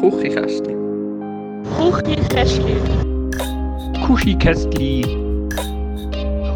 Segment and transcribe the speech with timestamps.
[0.00, 0.74] Kuchikästli.
[1.76, 2.76] Kuchikästli.
[4.06, 5.02] Kuchikästli.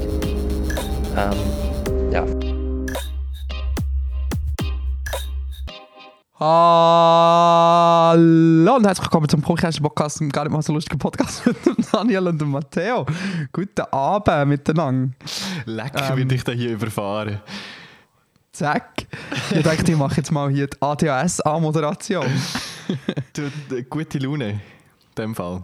[1.17, 1.39] Ähm,
[2.13, 2.25] ja.
[8.19, 11.77] Hallo und herzlich willkommen zum Podcast Podcast, gar nicht mal so lustigen Podcast mit dem
[11.93, 13.07] Daniel und dem Matteo.
[13.53, 15.15] Guten Abend miteinander.
[15.67, 16.17] Leck, Ähm.
[16.17, 17.41] wie dich da hier überfahren.
[18.51, 19.07] Zack.
[19.55, 22.27] Ich dachte, ich mache jetzt mal hier die ADHS-A-Moderation.
[23.89, 24.61] Gute Laune, in
[25.17, 25.63] dem Fall.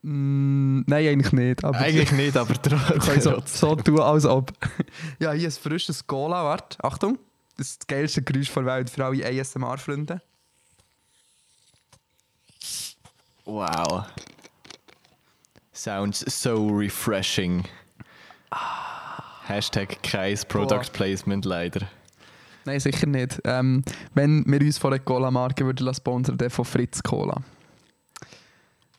[0.00, 1.62] Mm, nein, eigentlich nicht.
[1.62, 2.54] Aber Eigentlich nicht, aber
[3.00, 3.68] kann so, trotzdem.
[3.68, 4.50] so tun, als ob.
[5.18, 6.42] Ja, hier ein frisches Cola.
[6.42, 7.18] Warte, Achtung.
[7.58, 10.22] Das ist das geilste Geräusch der Welt für alle ASMR-Freunde.
[13.46, 14.04] Wow.
[15.72, 17.64] Sounds so refreshing.
[19.46, 20.90] Hashtag kein Product.
[20.92, 21.86] Placement leider.
[22.64, 23.40] Nein, sicher nicht.
[23.44, 27.40] Ähm, wenn wir uns von einer Cola-Marke würden sponsern, dann von Fritz Cola.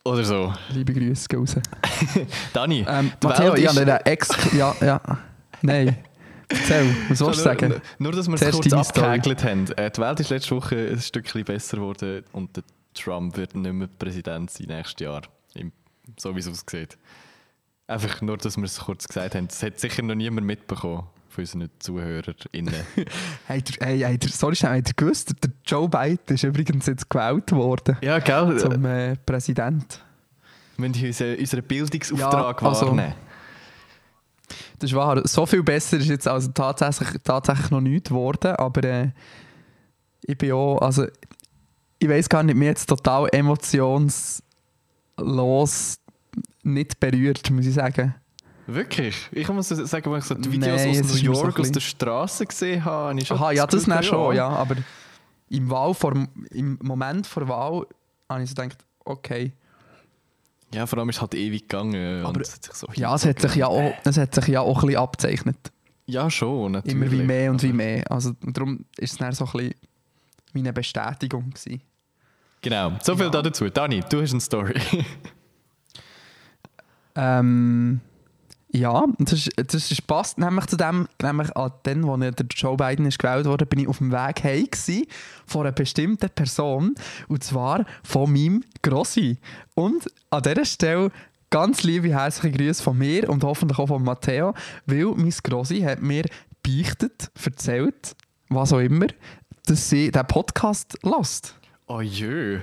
[0.04, 0.54] Oder so.
[0.70, 1.56] Liebe Grüße, raus.
[2.54, 4.28] Dani, Ähm, Matteo, ich habe einen Ex...
[4.54, 5.00] Ja, ja.
[5.60, 5.98] Nein.
[6.48, 7.68] Erzähl, was willst du nur, sagen?
[7.68, 9.70] nur- Nur, dass wir es kurz abgehäkelt haben.
[9.72, 12.62] Äh, die Welt ist letzte Woche ein Stückchen besser geworden und der
[12.98, 15.22] Trump wird nicht mehr Präsident sein nächstes Jahr.
[16.16, 16.96] So wie es aussieht.
[17.86, 19.48] Einfach nur, dass wir es kurz gesagt haben.
[19.48, 22.74] Das hat sicher noch niemand mitbekommen von unseren ZuhörerInnen.
[23.46, 27.96] Hey, habt ihr, sorry, habt ihr gewusst, der Joe Biden ist übrigens jetzt gewählt worden
[28.02, 28.58] ja, gell?
[28.58, 30.02] zum äh, Präsident.
[30.76, 33.14] Wir müssen unseren, unseren Bildungsauftrag Ja, also- wahrnehmen.
[34.78, 35.26] Das ist wahr.
[35.26, 39.10] So viel besser ist jetzt also tatsächlich, tatsächlich noch nichts geworden, aber äh,
[40.22, 41.06] ich bin auch, also
[41.98, 44.42] ich weiß gar nicht, mir jetzt total emotionslos
[46.62, 48.14] nicht berührt, muss ich sagen.
[48.66, 49.16] Wirklich?
[49.32, 51.60] Ich muss sagen, wenn ich so die Nein, Videos es aus New so York ein
[51.62, 54.76] aus der Straße gesehen habe, habe ich schon Aha, ja, das dann schon, ja, aber
[55.48, 56.12] im, Wahl vor,
[56.50, 57.86] im Moment vor Wahl
[58.28, 59.52] habe ich so gedacht, okay.
[60.74, 62.26] Ja, vor allem ist es halt ewig gegangen.
[62.26, 64.88] Aber- es so Ja, es hat sich ja auch, es hat sich ja auch ein
[64.88, 65.56] bisschen abzeichnet.
[66.04, 66.94] Ja, schon, natürlich.
[66.94, 68.04] Immer wie mehr und wie mehr.
[68.10, 69.74] Also darum ist es dann so ein bisschen
[70.52, 71.80] wie eine Bestätigung gewesen.
[72.60, 73.42] Genau, so viel Ja.
[73.42, 73.68] dazu.
[73.70, 74.74] Dani, du hast eine Story.
[77.14, 78.00] Ähm,
[78.70, 83.06] ja, das, ist, das passt nämlich zu dem, nämlich an den, wo der Joe Biden
[83.06, 85.04] ist gewählt wurde, bin ich auf dem Weg heim
[85.46, 86.94] von einer bestimmten Person,
[87.28, 89.38] und zwar von meinem Grossi.
[89.74, 91.10] Und an dieser Stelle
[91.50, 94.54] ganz liebe herzliche Grüße von mir und hoffentlich auch von Matteo,
[94.86, 96.24] weil mein Grossi hat mir
[96.62, 98.14] beichtet, erzählt,
[98.50, 99.06] was auch immer,
[99.66, 101.54] dass sie den Podcast lässt.
[101.88, 102.60] Oh jö.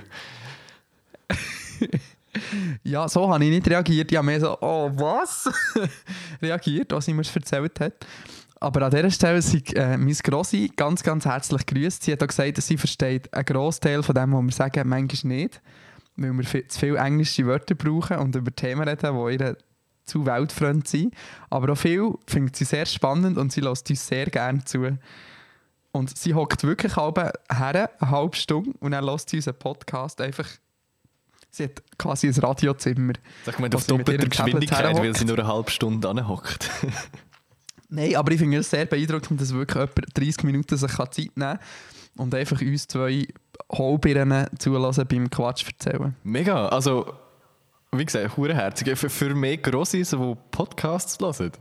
[2.83, 4.11] Ja, so habe ich nicht reagiert.
[4.11, 5.49] Ich habe mehr so, oh, was?
[6.41, 7.93] reagiert, was sie mir erzählt hat.
[8.59, 12.03] Aber an dieser Stelle sind äh, meine Grossi ganz, ganz herzlich grüßt.
[12.03, 15.33] Sie hat auch gesagt, dass sie versteht einen Großteil von dem, was wir sagen, manchmal
[15.33, 15.61] nicht.
[16.17, 19.57] Weil wir viel, zu viele englische Wörter brauchen und über Themen reden, die ihr
[20.05, 21.13] zu weltfremd sind.
[21.49, 24.97] Aber auch viel findet sie sehr spannend und sie lässt uns sehr gerne zu.
[25.95, 30.19] Und sie hockt wirklich halb her, eine halbe Stunde, und dann lässt sie unseren Podcast
[30.19, 30.45] einfach.
[31.49, 33.13] Sie hat quasi ein Radiozimmer.
[33.45, 36.69] Sag mal, auf doppelter Geschwindigkeit, weil sie nur eine halbe Stunde anhockt.
[37.89, 41.33] Nein, aber ich finde es sehr beeindruckend, dass wirklich jemand 30 Minuten sich Zeit nehmen
[41.37, 41.59] kann
[42.17, 43.25] und einfach uns zwei
[43.71, 46.13] Halbirnen zulassen beim Quatsch erzählen.
[46.23, 47.13] Mega, also,
[47.93, 48.97] wie gesagt, hurenherzig.
[48.97, 51.53] Für, für mehr Grossis, die Podcasts hören.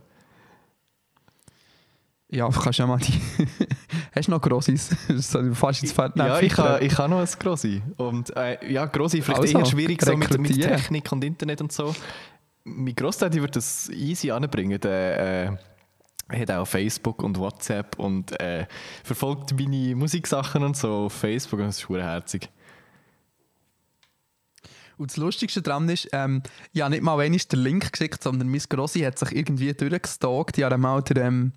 [2.35, 3.13] Ja, kannst ja mal die.
[4.15, 4.91] Hast du noch Grossis?
[5.09, 7.81] Das ist fast ins Feld Ja, ich habe ich ha noch ein Grossi.
[7.97, 10.61] Und äh, ja, Grossi vielleicht Also, eher schwierig so mit, mit.
[10.61, 11.95] Technik und Internet und so.
[12.65, 14.81] Mein Großdaddy wird das easy anbringen.
[14.81, 15.57] Der
[16.33, 18.67] äh, hat auch Facebook und WhatsApp und äh,
[19.05, 22.51] verfolgt meine Musiksachen und so auf Facebook und das ist herzig.
[24.97, 26.43] Und das Lustigste daran ist, ähm,
[26.73, 30.59] ich habe nicht mal einmal den Link geschickt, sondern mein Grossi hat sich irgendwie durchgestalkt.
[30.59, 31.53] Ich habe mal den, ähm,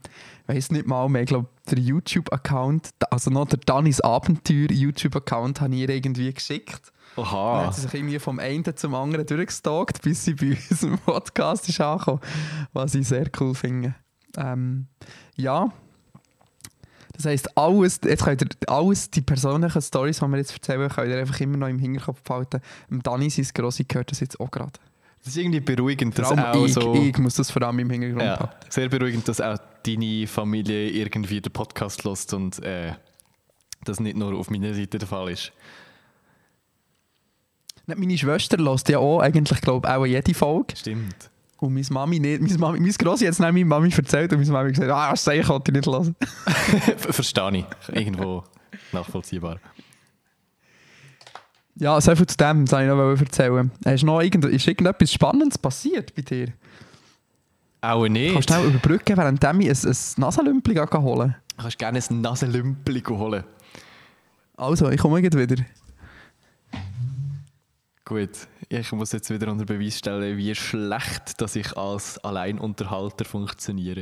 [0.48, 5.82] weiß nicht mal mehr, ich glaube, der YouTube-Account, also noch der Danis Abenteuer-YouTube-Account, habe ich
[5.82, 6.92] ihr irgendwie geschickt.
[7.16, 7.66] Dann Oha.
[7.66, 11.82] hat sie sich irgendwie vom einen zum anderen durchgestalkt, bis sie bei unserem Podcast ist
[11.82, 12.22] angekommen.
[12.74, 13.96] Was ich sehr cool finde.
[14.38, 14.88] Ähm,
[15.36, 15.72] ja.
[17.18, 21.10] Das heisst, alles, jetzt könnt ihr alles, die persönlichen Stories, die wir jetzt erzählen, könnt
[21.10, 22.62] ihr einfach immer noch im Hinterkopf behalten.
[22.92, 24.74] Dem Dani, sein Grossi, gehört das jetzt auch gerade.
[25.24, 26.94] Das ist irgendwie beruhigend, dass auch ich, so...
[26.94, 28.56] ich muss das vor allem im Hintergrund Ja, behalten.
[28.70, 32.94] sehr beruhigend, dass auch deine Familie irgendwie den Podcast lässt und äh,
[33.84, 35.52] das nicht nur auf meiner Seite der Fall ist.
[37.88, 40.76] Meine Schwester hört ja auch eigentlich, glaube auch jede Folge.
[40.76, 41.32] Stimmt.
[41.60, 42.42] Und meine Mami nicht.
[42.42, 45.12] Meine, Mami, meine Grossi hat es dann meiner Mami erzählt und meine Mami gesagt, ah,
[45.12, 46.16] das ich konnte ich nicht hören.
[46.98, 47.96] Verstehe ich.
[47.96, 48.44] Irgendwo
[48.92, 49.60] nachvollziehbar.
[51.76, 53.72] Ja, so viel zu dem, das wollte ich noch erzählen.
[53.86, 56.54] Hast noch irgend, ist irgendetwas Spannendes passiert bei dir?
[57.82, 58.34] Auch nicht.
[58.34, 63.02] Kannst du schnell überbrücken, während ich ein, ein Nasenlümpli holen Du kannst gerne ein Nasenlümpeli
[63.02, 63.44] holen.
[64.56, 65.64] Also, ich komme wieder.
[68.06, 74.02] Gut, ich muss jetzt wieder unter Beweis stellen, wie schlecht dass ich als Alleinunterhalter funktioniere.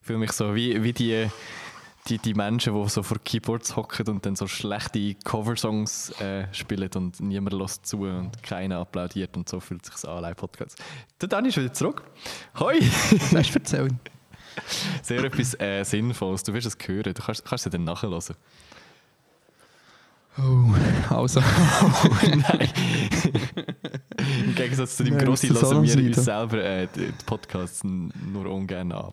[0.00, 1.28] Ich fühle mich so wie, wie die,
[2.08, 6.90] die, die Menschen, die so vor Keyboards hocken und dann so schlechte Coversongs äh, spielen
[6.96, 10.78] und niemand lässt zu und keiner applaudiert und so fühlt sich an, allein Podcast.
[11.20, 12.02] Der Dani ist wieder zurück.
[12.58, 12.78] Hoi!
[12.80, 13.94] Was hast du erzählt?
[15.02, 16.42] Sehr etwas äh, Sinnvolles.
[16.42, 17.14] Du wirst es hören.
[17.14, 18.22] Du kannst, kannst es dann nachhören.
[20.38, 21.40] Oh, also.
[22.22, 22.68] Nein.
[24.46, 29.10] Im Gegensatz zu Nein, Grossi hören wir uns selber äh, die Podcasts nur ungern an.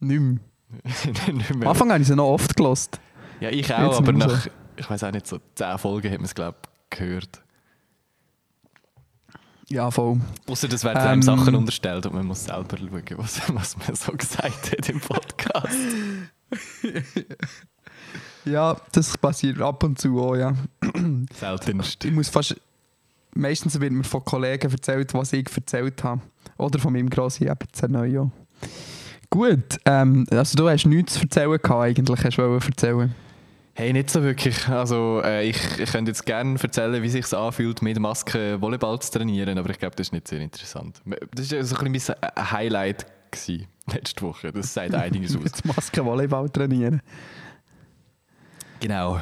[0.00, 0.38] Nicht mehr.
[1.32, 1.66] Nicht Am.
[1.66, 3.00] Anfang habe ich sie noch oft gelost.
[3.40, 4.46] Ja, ich Jetzt auch, aber nicht mehr nach,
[4.76, 6.58] ich weiß auch nicht, so 10 Folgen hat man es, glaube
[6.90, 7.42] ich, gehört.
[9.70, 10.20] Ja, voll.
[10.46, 11.08] Außer das werden Ähm.
[11.08, 15.00] einem Sachen unterstellt und man muss selber schauen, was, was man so gesagt hat im
[15.00, 15.76] Podcast.
[18.50, 20.54] Ja, das passiert ab und zu auch, ja.
[21.34, 22.04] Seltenst.
[22.04, 22.60] Ich muss fast...
[23.34, 26.22] Meistens wird mir von Kollegen erzählt, was ich erzählt habe.
[26.56, 28.32] Oder von meinem Grossi, eben Zerneuo.
[29.30, 33.14] Gut, ähm, also du hast nichts zu erzählen gehabt, eigentlich, hast du erzählen.
[33.74, 34.66] Hey, nicht so wirklich.
[34.66, 38.98] Also, äh, ich, ich könnte jetzt gerne erzählen, wie es sich anfühlt, mit Maske Volleyball
[38.98, 41.00] zu trainieren, aber ich glaube, das ist nicht sehr interessant.
[41.32, 44.50] Das war so ein bisschen mein Highlight gewesen, letzte Woche.
[44.50, 45.44] Das sagt einiges aus.
[45.44, 47.02] Mit Maske Volleyball trainieren.
[48.80, 49.20] Genau.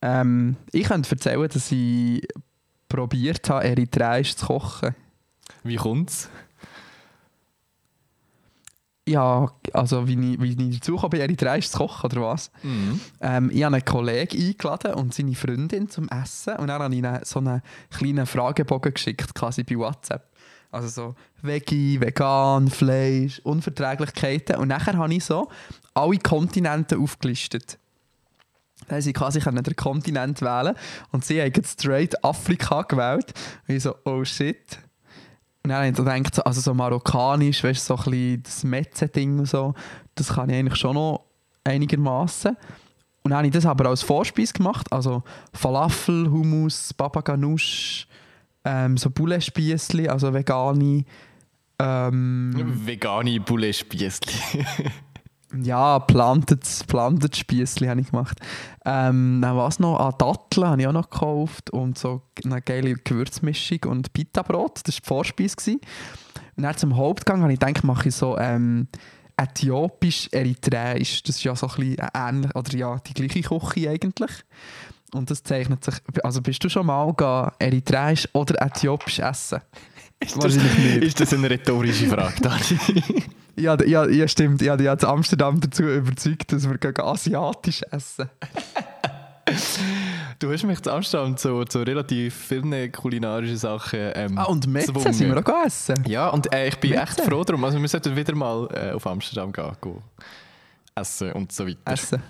[0.00, 2.26] Ähm, ich könnte erzählen, dass ich
[2.88, 4.94] probiert habe, eritreisch zu kochen.
[5.62, 6.28] Wie kommt's?
[9.08, 12.52] Ja, also wie ich, wie ich dazu komme, eritreisch zu kochen, oder was?
[12.62, 13.00] Mhm.
[13.20, 16.98] Ähm, ich habe einen Kollegen eingeladen und seine Freundin zum Essen und dann habe ich
[16.98, 20.31] ihnen so einen kleinen Fragebogen geschickt, quasi bei WhatsApp.
[20.72, 24.56] Also so Veggie, Vegan, Fleisch, Unverträglichkeiten.
[24.56, 25.48] Und nachher habe ich so
[25.94, 27.78] alle Kontinente aufgelistet.
[28.90, 30.74] Haben sie quasi den Kontinent wählen
[31.12, 33.32] und sie haben straight Afrika gewählt.
[33.68, 34.78] Und ich so, oh shit.
[35.62, 38.64] Und dann habe ich gedacht, so- also so marokkanisch, weißt du, so ein bisschen das
[38.64, 39.74] Metze-Ding und so,
[40.16, 41.26] das kann ich eigentlich schon noch
[41.62, 42.56] einigermaßen.
[43.22, 45.22] Und dann habe ich das aber als Vorspeise gemacht, also
[45.52, 48.08] Falafel, Hummus, Baba Ganoush,
[48.64, 51.04] ähm, so Boulet-Spiessli, also vegane,
[51.78, 52.52] ähm,
[52.86, 54.64] Vegane Poulet-Spiessli.
[55.62, 58.38] ja, planted Spiessli habe ich gemacht.
[58.84, 59.98] Ähm, dann was noch?
[59.98, 64.96] Ah, Datteln habe ich auch noch gekauft und so eine geile Gewürzmischung und Pita-Brot, das
[64.96, 65.78] war die Vorspeise.
[66.56, 68.88] Und dann zum Hauptgang habe ich gedacht, mache ich so ähm,
[69.36, 71.22] äthiopisch-eritreisch.
[71.22, 74.30] Das ist ja so ein bisschen ähnlich, oder ja, die gleiche Küche eigentlich.
[75.14, 75.94] Und das zeichnet sich,
[76.24, 79.60] also bist du schon mal gegangen, eritreisch oder äthiopisch essen?
[80.36, 81.02] Wahrscheinlich nicht.
[81.04, 83.22] Ist das eine rhetorische Frage, Dani?
[83.54, 84.62] Ja, ja, ja stimmt.
[84.62, 88.30] Ja in Amsterdam dazu überzeugt, dass wir gegen asiatisch essen.
[90.38, 94.92] Du hast mich zu Amsterdam zu, zu relativ vielen kulinarischen Sachen ähm, Ah, und Metze
[94.92, 95.12] gezwungen.
[95.12, 96.02] sind wir auch gegangen essen.
[96.06, 97.02] Ja, und äh, ich bin Metze?
[97.02, 97.62] echt froh darum.
[97.64, 100.02] Also wir sollten wieder mal äh, auf Amsterdam gehen, gehen
[100.94, 101.78] essen und so weiter.
[101.84, 102.22] Essen.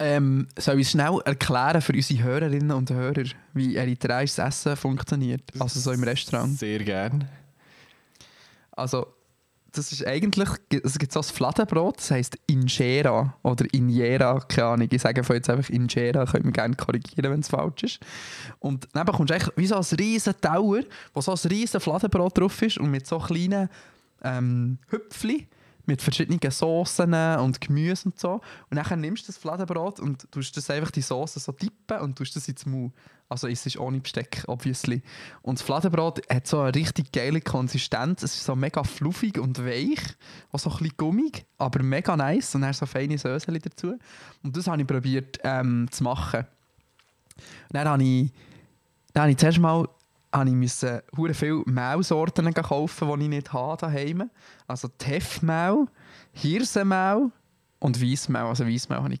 [0.00, 5.42] Ähm, soll ich schnell erklären für unsere Hörerinnen und Hörer, wie eritreisches Essen funktioniert?
[5.58, 6.56] Also so im Restaurant.
[6.56, 7.28] Sehr gern.
[8.72, 9.08] Also,
[9.72, 10.48] das ist eigentlich,
[10.84, 14.88] es gibt so ein Fladenbrot, das heisst Injera oder Injera, keine Ahnung.
[14.90, 18.00] Ich sage von jetzt einfach Injera, könnt ihr gerne korrigieren, wenn es falsch ist.
[18.60, 22.38] Und dann bekommst du eigentlich wie so ein riesen Tower, wo so ein riesen Fladenbrot
[22.38, 23.68] drauf ist und mit so kleinen
[24.22, 25.48] ähm, Hüpfli
[25.88, 28.40] mit verschiedenen Soßen und Gemüse und so.
[28.70, 32.16] Und dann nimmst du das Fladenbrot und tust das einfach die Soße so tippen und
[32.16, 32.92] tust das ins Maul.
[33.30, 35.02] Also es ist ohne Besteck, obviously.
[35.42, 38.22] Und das Fladenbrot hat so eine richtig geile Konsistenz.
[38.22, 40.00] Es ist so mega fluffig und weich,
[40.52, 42.54] auch so ein bisschen gummig, aber mega nice.
[42.54, 43.98] Und dann so feine Söseli dazu.
[44.42, 46.40] Und das habe ich probiert ähm, zu machen.
[46.40, 48.32] Und dann habe ich,
[49.12, 49.88] dann habe ich zuerst mal
[50.32, 54.30] habe ich müssen hure viele Mehlsorten kaufen, die ich nicht habe daheim.
[54.66, 55.86] Also Teffmehl,
[56.32, 57.30] Hirsenmehl
[57.78, 58.42] und Weissmehl.
[58.42, 59.20] Also Weissmehl habe ich.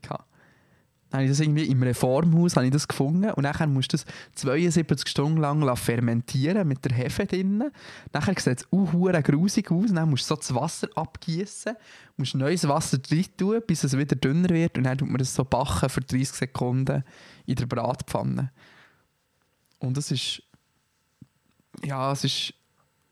[1.10, 3.96] Dann habe ich das irgendwie im Reformhaus habe ich das gefunden und nachher musst du
[3.96, 7.64] das 72 Stunden lang fermentieren mit der Hefe drin.
[8.12, 9.90] Nachher sieht es auch grusig aus.
[9.90, 11.76] Dann musst du so das Wasser abgießen,
[12.18, 15.34] musst neues Wasser rein tun, bis es wieder dünner wird und dann tut man das
[15.34, 17.02] so backen für 30 Sekunden
[17.46, 18.52] in der Bratpfanne.
[19.78, 20.42] Und das ist
[21.84, 22.54] ja, es ist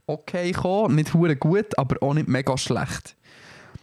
[0.06, 3.16] okay gekommen, nicht hure gut, aber auch nicht mega schlecht.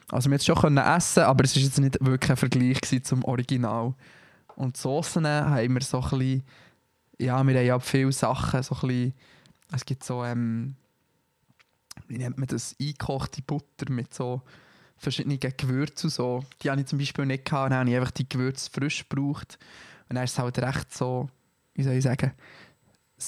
[0.09, 3.93] Also wir schon essen, aber es war jetzt nicht wirklich ein Vergleich zum Original.
[4.55, 6.43] Und die Soßen haben wir so ein bisschen,
[7.17, 9.13] ja, wir haben ja viele Sachen, so ein bisschen,
[9.71, 10.75] es gibt so, ähm,
[12.07, 14.41] wie nennt man das, eingekochte Butter mit so
[14.97, 16.43] verschiedenen Gewürzen so.
[16.61, 19.57] Die habe ich zum Beispiel nicht gehabt, dann habe ich einfach die Gewürze frisch gebraucht.
[20.09, 21.29] Und dann ist es halt recht so,
[21.73, 22.33] wie soll ich sagen,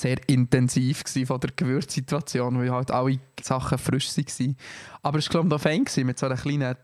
[0.01, 4.57] sehr intensiv von der Gewürzsituation, weil halt alle Sachen frisch waren.
[5.01, 6.75] Aber es war glaube ich noch fein mit so einer kleinen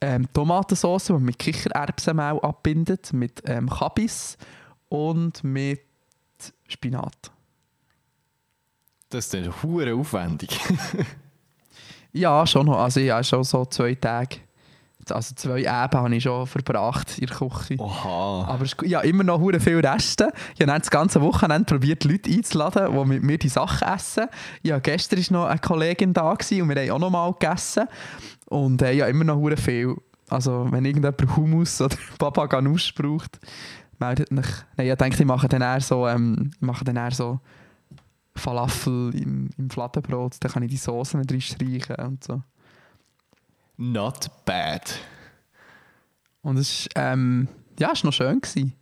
[0.00, 4.38] ähm, Tomatensauce, die man mit Kichererbsenmehl abbindet, mit ähm, Kabis
[4.88, 5.82] und mit
[6.68, 7.30] Spinat.
[9.10, 10.58] Das ist dann hure aufwendig.
[12.12, 12.78] ja, schon noch.
[12.78, 14.36] Also ja, schon so zwei Tage
[15.12, 17.76] also zwei Eben habe ich schon verbracht in der Küche.
[17.78, 18.46] Oha.
[18.48, 20.32] Aber es, ja, immer noch hure viele Reste.
[20.54, 24.26] Ich habe das ganze Wochenende probiert, Leute einzuladen, die mit mir die Sachen essen.
[24.62, 27.86] Ja, gestern war noch eine Kollegin da und wir haben auch noch mal gegessen.
[28.46, 29.96] Und äh, ja, immer noch hure viel.
[30.28, 33.38] Also, wenn irgendjemand Hummus oder Papa Ganoush braucht,
[33.98, 34.46] meldet mich.
[34.76, 37.40] Nein, ich denke, ich mache dann eher so, ähm, ich mache dann eher so
[38.34, 40.36] Falafel im, im Fladenbrot.
[40.40, 42.42] Dann kann ich die Soßen drin streichen und so.
[43.80, 44.92] Not bad.
[46.42, 48.38] Und es war ähm, ja, ist noch schön.
[48.38, 48.74] Gewesen.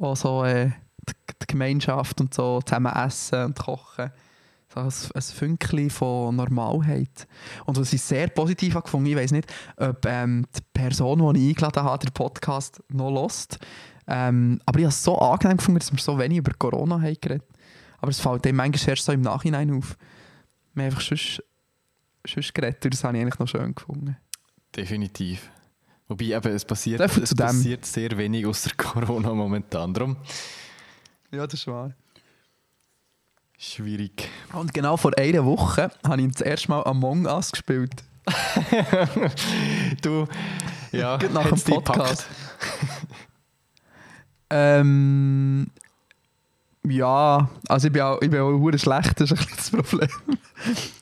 [0.00, 0.72] Auch so äh,
[1.08, 4.10] die, die, Gemeinschaft und so zusammen essen und kochen.
[4.74, 7.28] So ein, ein Fünkchen von Normalheit.
[7.66, 11.48] Und was ich sehr positiv gefunden ich weiß nicht, ob ähm, die Person, die ich
[11.50, 13.60] eingeladen habe, den Podcast noch lost.
[14.08, 17.16] Ähm, aber ich habe es so angenehm gefunden, dass wir so wenig über Corona haben
[17.20, 17.46] geredet.
[17.98, 19.96] Aber es fällt dem manchmal erst so im Nachhinein auf.
[20.74, 21.44] Wir einfach sonst
[22.26, 22.92] sonst geredet.
[22.92, 24.16] Das habe ich eigentlich noch schön gefunden.
[24.74, 25.50] Definitiv.
[26.08, 29.92] Wobei eben, es passiert, es passiert sehr wenig außer Corona momentan.
[29.92, 30.16] Darum.
[31.32, 31.92] Ja, das ist wahr.
[33.58, 34.28] Schwierig.
[34.52, 38.04] Und genau vor einer Woche habe ich das erste Mal Among Us gespielt.
[40.02, 40.26] du,
[40.92, 42.26] ja, nach dem Podcast.
[44.50, 45.70] ähm,
[46.88, 50.08] ja, also ich bin auch, ich bin auch schlecht, das ist ein das Problem.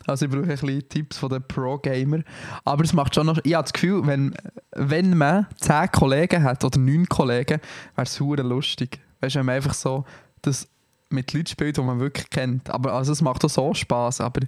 [0.07, 2.23] Also ich brauche ein bisschen Tipps von den Pro-Gamer.
[2.67, 3.39] Aber es macht schon noch...
[3.43, 4.35] Ich habe das Gefühl, wenn,
[4.73, 7.61] wenn man 10 Kollegen hat oder 9 Kollegen,
[7.95, 9.01] wäre es super lustig.
[9.21, 10.05] Weißt du, wenn man einfach so
[10.43, 10.69] das
[11.09, 12.69] mit Leuten spielt, die man wirklich kennt.
[12.69, 14.43] Aber also es macht auch so Spass, aber...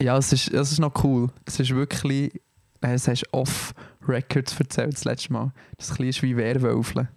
[0.00, 1.28] Ja, es ist, es ist noch cool.
[1.44, 2.40] Es ist wirklich...
[2.80, 5.52] Es hast off-Records erzählt das letzte Mal.
[5.76, 7.08] Das ist ein bisschen wie Werwölfeln.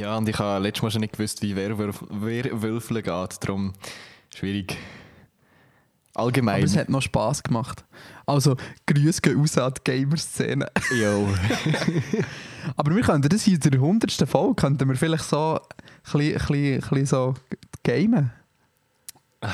[0.00, 3.44] Ja, und ich habe letztes Mal schon nicht gewusst, wie Werwölfeln geht.
[3.44, 3.74] Darum
[4.34, 4.78] schwierig.
[6.14, 6.56] Allgemein.
[6.56, 7.84] Aber es hat noch Spass gemacht.
[8.24, 10.66] Also, Grüße gehen raus an die Gamer-Szene.
[10.98, 11.28] Jo.
[12.76, 14.10] Aber wir könnten das in der 100.
[14.26, 15.60] Folge, könnten wir vielleicht so
[16.14, 17.34] ein bisschen, so
[17.84, 18.32] gamen.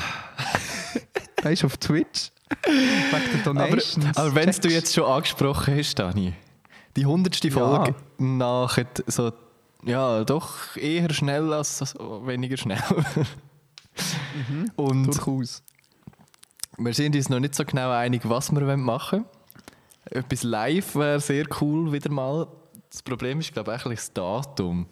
[1.43, 2.31] weißt du, auf Twitch?
[2.63, 4.17] Wegen der Donations.
[4.17, 6.33] Aber, aber wenn du jetzt schon angesprochen hast, Dani,
[6.95, 7.35] die 100.
[7.51, 8.25] Folge ja.
[8.25, 8.77] nach
[9.07, 9.33] so,
[9.87, 12.81] ja, doch eher schnell als, als weniger schnell.
[14.49, 15.63] mhm, Und durchaus.
[16.77, 20.23] Wir sind uns noch nicht so genau einig, was wir machen wollen.
[20.23, 22.47] Etwas live wäre sehr cool, wieder mal.
[22.89, 24.85] Das Problem ist, glaube ich, das Datum.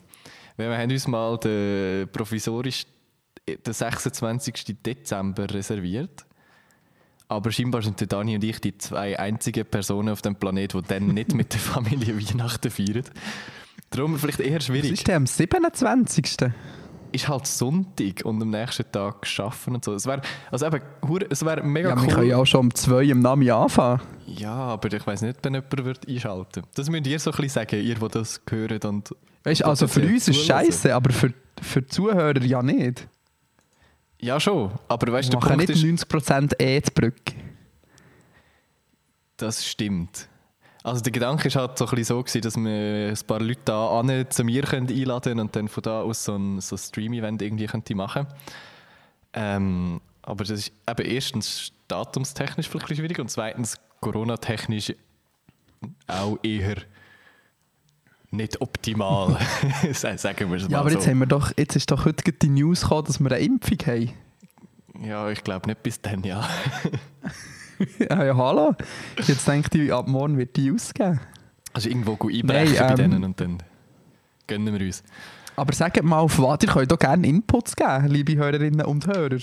[0.58, 2.86] Wir haben uns mal den provisorisch
[3.48, 4.78] den 26.
[4.84, 6.26] Dezember reserviert.
[7.28, 10.82] Aber scheinbar sind der Dani und ich die zwei einzigen Personen auf dem Planet, die
[10.84, 13.04] dann nicht mit der Familie Weihnachten feiern.
[13.96, 14.92] Darum vielleicht eher schwierig.
[14.92, 16.52] Was ist der am 27.?
[17.16, 19.94] ist halt Sonntag und am nächsten Tag arbeiten und so.
[19.94, 20.22] Es wäre
[20.52, 20.82] also eben,
[21.30, 22.08] es wär mega ja, cool.
[22.08, 24.02] Wir können ja auch schon um zwei im Nami anfangen.
[24.28, 26.68] Ja, aber ich weiß nicht, wenn jemand wird einschalten wird.
[26.78, 28.80] Das müsst ihr so ein bisschen sagen, ihr, die das hören.
[28.84, 33.08] Und weißt, also für uns ist es scheiße, aber für, für die Zuhörer ja nicht.
[34.20, 34.72] Ja, schon.
[34.88, 37.34] Aber weißt du, der Punkt nicht 90% E-Brücke.
[39.38, 40.28] Das stimmt.
[40.86, 44.00] Also der Gedanke war halt so, ein so gewesen, dass wir ein paar Leute da
[44.00, 47.42] an zu mir einladen können und dann von da aus so ein, so ein Stream-Event
[47.42, 48.28] irgendwie könnte machen
[49.34, 54.94] ähm, Aber das ist eben erstens datumstechnisch vielleicht schwierig und zweitens Corona-technisch
[56.06, 56.76] auch eher
[58.30, 59.40] nicht optimal,
[59.92, 61.10] sagen wir es mal Ja, aber jetzt, so.
[61.10, 64.14] haben wir doch, jetzt ist doch heute die News gekommen, dass wir eine Impfung haben.
[65.02, 66.48] Ja, ich glaube nicht bis dann, ja.
[68.10, 68.76] ja, ja, hallo.
[69.26, 71.20] Jetzt denke ich, ab morgen wird die ausgeben.
[71.74, 73.58] Also irgendwo einbrechen Nein, ähm, bei denen und dann...
[74.48, 75.04] gönnen wir uns.
[75.56, 79.40] Aber sagt mal, auf was ihr könnt auch gerne Inputs geben, liebe Hörerinnen und Hörer.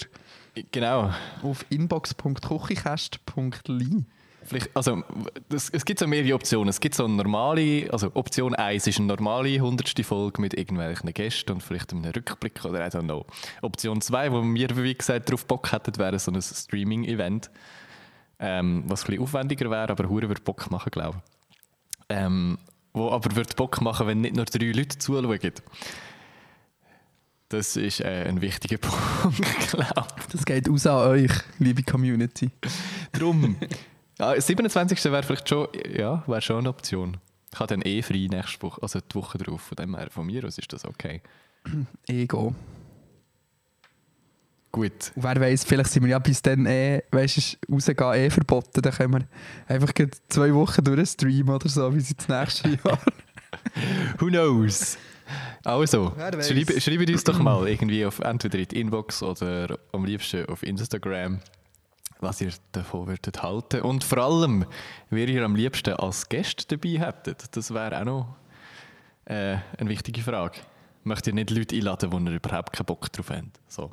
[0.71, 1.11] Genau.
[1.43, 4.05] Auf inbox.kuchikast.li.
[4.45, 5.03] Vielleicht, also,
[5.49, 6.69] das, es gibt so mehrere Optionen.
[6.69, 10.05] Es gibt so eine normale, also Option 1 ist eine normale 100.
[10.05, 13.25] Folge mit irgendwelchen Gästen und vielleicht einem Rückblick oder I don't know.
[13.63, 17.51] Option 2, wo wir, wie gesagt, darauf Bock hätten, wäre so ein Streaming-Event,
[18.43, 22.05] ähm, was ein bisschen aufwendiger wäre, aber Hure würde Bock machen, glaube ich.
[22.09, 22.59] Ähm,
[22.93, 25.53] wo aber würde Bock machen, wenn nicht nur drei Leute zuschauen.
[27.49, 30.27] Das ist äh, ein wichtiger Punkt, glaube ich.
[30.27, 32.51] Das geht aus an euch, liebe Community.
[33.13, 33.57] Drum.
[34.19, 35.05] Ja, 27.
[35.05, 37.19] wäre vielleicht schon, ja, wäre schon eine Option.
[37.53, 39.61] Ich habe dann eh frei nächste Woche, also die Woche drauf.
[39.61, 41.23] Von dem her, von mir aus ist das okay.
[42.09, 42.55] Ego.
[44.73, 45.13] Gut.
[45.15, 48.81] Und wer weiß, vielleicht sind wir ja bis dann eh, weißt du, rausgehen eh verboten.
[48.81, 49.29] Dann können wir
[49.69, 49.93] einfach
[50.31, 52.99] zwei Wochen durchstreamen oder so, wie sie das nächste Jahr.
[54.19, 54.97] Who knows?
[55.65, 60.47] Also, schreibe, schreibt uns doch mal irgendwie auf entweder in die Inbox oder am liebsten
[60.47, 61.41] auf Instagram,
[62.21, 63.83] was ihr davon würdet halten.
[63.83, 64.65] Und vor allem,
[65.11, 67.55] wer ihr am liebsten als Gast dabei hättet.
[67.57, 68.37] Das wäre auch noch
[69.27, 70.61] äh, eine wichtige Frage.
[71.05, 73.61] Möchtet ihr nicht Leute einladen, die ihr überhaupt keinen Bock drauf habt?
[73.69, 73.93] So.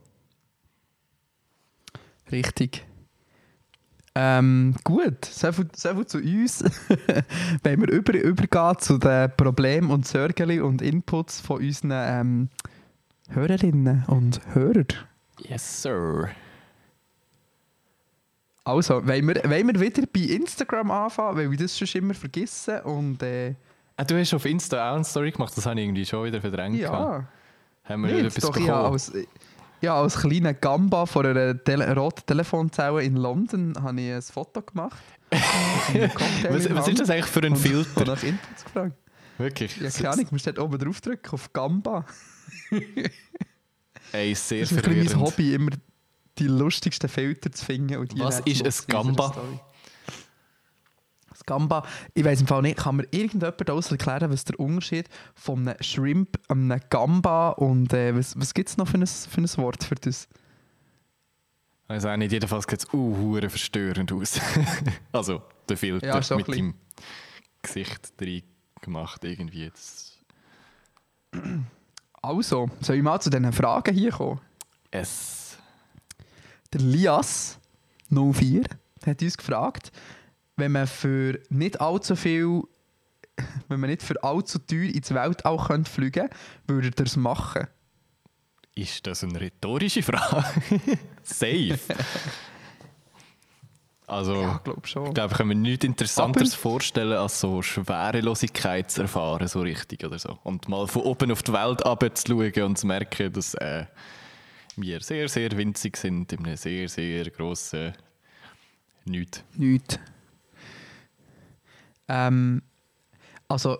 [2.31, 2.85] Richtig.
[4.15, 6.63] Ähm, gut, so viel, so viel zu uns.
[7.63, 12.49] Wenn wir über, übergehen zu den Problemen und Sorgen und Inputs von unseren ähm,
[13.29, 14.87] Hörerinnen und Hörern.
[15.39, 16.29] Yes, sir.
[18.65, 22.81] Also, wollen wir, wollen wir wieder bei Instagram anfangen, weil wir das schon immer vergessen
[22.81, 23.55] und äh,
[23.99, 26.39] Ah, du hast auf Insta auch eine Story gemacht, das habe ich irgendwie schon wieder
[26.39, 26.79] verdrängt.
[26.79, 27.25] gehabt.
[27.85, 28.93] ja, Haben wir wieder nicht, etwas doch, bekommen?
[28.93, 29.11] als,
[29.81, 34.61] ja, als kleiner Gamba von einer Tele roten Telefonzelle in London habe ich ein Foto
[34.61, 34.97] gemacht.
[36.49, 38.05] Was, was ist das eigentlich für ein und- Und Filter?
[38.05, 38.95] nach Inputs gefragt.
[39.37, 39.77] Wirklich?
[39.77, 42.05] Ja, keine Ahnung, du musst dort oben drauf drücken, auf Gamba.
[44.11, 45.15] Ey, sehr Das ist bisschen mein verwirrend.
[45.31, 45.71] Hobby, immer
[46.39, 47.97] die lustigsten Filter zu finden.
[47.97, 49.35] Und die Was ist ein Gamba?
[51.49, 55.67] Gamba, ich weiß im Fall nicht, kann mir irgendjemand aus erklären, was der Unterschied von
[55.67, 59.57] einem Shrimp, einem Gamba und äh, was, was gibt es noch für ein, für ein
[59.57, 60.27] Wort für das?
[61.87, 64.39] Also auch nicht, jedenfalls sieht es uh, hure verstörend aus.
[65.11, 66.75] also der Filter Ja, so mit dem
[67.63, 68.43] Gesicht drin
[68.81, 69.69] gemacht irgendwie.
[69.71, 70.19] Das
[72.21, 74.39] Also, soll ich mal zu diesen Fragen hier kommen?
[74.91, 75.57] es.
[76.73, 77.59] Der Lias
[78.09, 78.63] 04
[79.05, 79.91] hat uns gefragt,
[80.59, 82.63] wenn man für nicht allzu viel,
[83.67, 86.35] wenn man nicht für allzu teuer ins Weltall könnte fliegen könnte,
[86.67, 87.67] würde er das machen?
[88.75, 90.45] Ist das eine rhetorische Frage?
[91.23, 91.79] Safe.
[94.07, 95.05] Also, Ja, ich glaube schon.
[95.09, 100.03] ich glaube, kann mir nichts Interessanteres Aber- vorstellen, als so Schwerelosigkeit zu erfahren, so richtig
[100.03, 100.39] oder so.
[100.43, 103.85] Und mal von oben auf die Welt runterzuschauen und zu merken, dass äh,
[104.77, 107.93] wir sehr, sehr winzig sind in einem sehr, sehr grossen
[109.05, 109.43] Nichts.
[109.55, 109.99] Nichts.
[112.09, 112.61] Ähm,
[113.47, 113.77] also,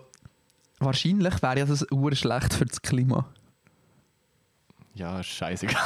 [0.78, 3.26] wahrscheinlich wäre ja das ur schlecht für das Klima.
[4.94, 5.76] Ja, scheißegal.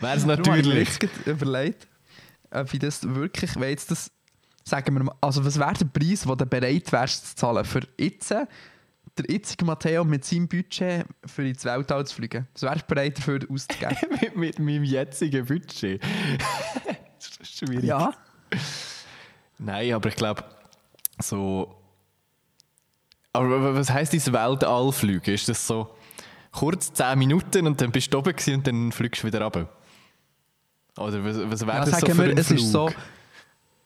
[0.00, 0.88] Wäre es habe ich mir natürlich.
[0.88, 1.88] jetzt gerade überlegt,
[2.50, 4.10] ob ich das wirklich, jetzt das,
[4.64, 7.82] sagen wir mal, also was wäre der Preis, den du bereit wärst zu zahlen für
[7.98, 8.46] jetzt, der
[9.28, 12.46] jetzige Matteo mit seinem Budget für ins Weltall zu fliegen?
[12.54, 13.96] Was wärst du bereit dafür auszugeben?
[14.20, 16.02] mit, mit meinem jetzigen Budget.
[17.18, 17.84] das ist schwierig.
[17.84, 18.12] ja.
[19.58, 20.44] Nein, aber ich glaube,
[21.20, 21.74] so.
[23.32, 25.34] Aber was heisst dieses Weltall fliegen?
[25.34, 25.94] Ist das so
[26.52, 29.68] kurz 10 Minuten und dann bist du oben und dann fliegst du wieder runter?
[30.96, 32.58] Oder was, was wäre ja das so für wir, ein es Flug?
[32.58, 32.90] ist so,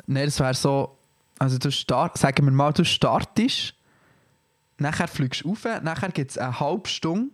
[0.07, 0.97] nein, es wäre so,
[1.39, 3.75] also du start, sagen wir mal, du startest,
[4.79, 7.33] nachher fliegst du rauf, nachher gibt es eine halbe Stunde,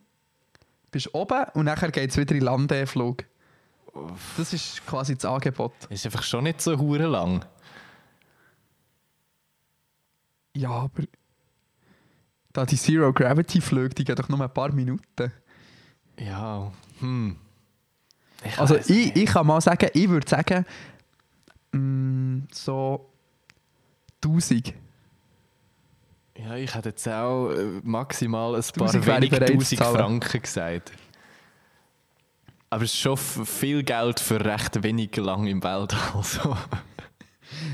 [0.90, 3.24] bist oben und nachher geht es wieder in den Landeflug.
[4.38, 5.72] Das ist quasi das Angebot.
[5.90, 7.44] Ist einfach schon nicht so hure lang.
[10.56, 11.02] Ja, aber
[12.52, 15.32] da die Zero Gravity Flüge, die gehen doch nur ein paar Minuten.
[16.18, 17.36] Ja, hm.
[18.42, 20.64] Ich Also ich, ich kann mal sagen, ich würde sagen,
[21.72, 23.10] mm, so
[24.24, 24.72] 1000.
[26.38, 29.96] Ja, ich hätte jetzt auch äh, maximal ein paar 1000 wenig bereit zu tausend zahlen.
[29.96, 30.92] Franken gesagt.
[32.70, 35.98] Aber es ist schon viel Geld für recht wenig lang im Weltall.
[36.22, 36.56] So.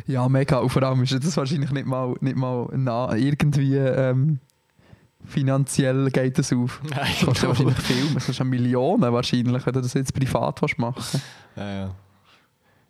[0.07, 0.59] Ja, mega.
[0.59, 4.39] Und vor allem ist das wahrscheinlich nicht mal, nicht mal nah, irgendwie ähm,
[5.25, 6.81] finanziell geht das auf.
[6.83, 8.15] Nein, Das kostet ja wahrscheinlich viel.
[8.15, 11.21] Das kostet Millionen wahrscheinlich, wenn du das jetzt privat machen
[11.57, 11.95] Ja, ja.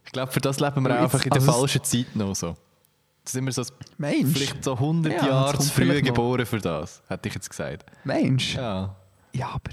[0.05, 2.57] Ich glaube, für das leben wir jetzt- einfach in der also falschen Zeit noch so.
[3.25, 3.63] sind wir so
[3.99, 4.33] Mensch.
[4.33, 7.87] vielleicht so 100 Ja, das Jahre zu früh geboren für das, hätte ich jetzt gesagt.
[8.05, 8.57] Mensch.
[8.57, 8.97] Ja.
[9.33, 9.71] Ja, aber.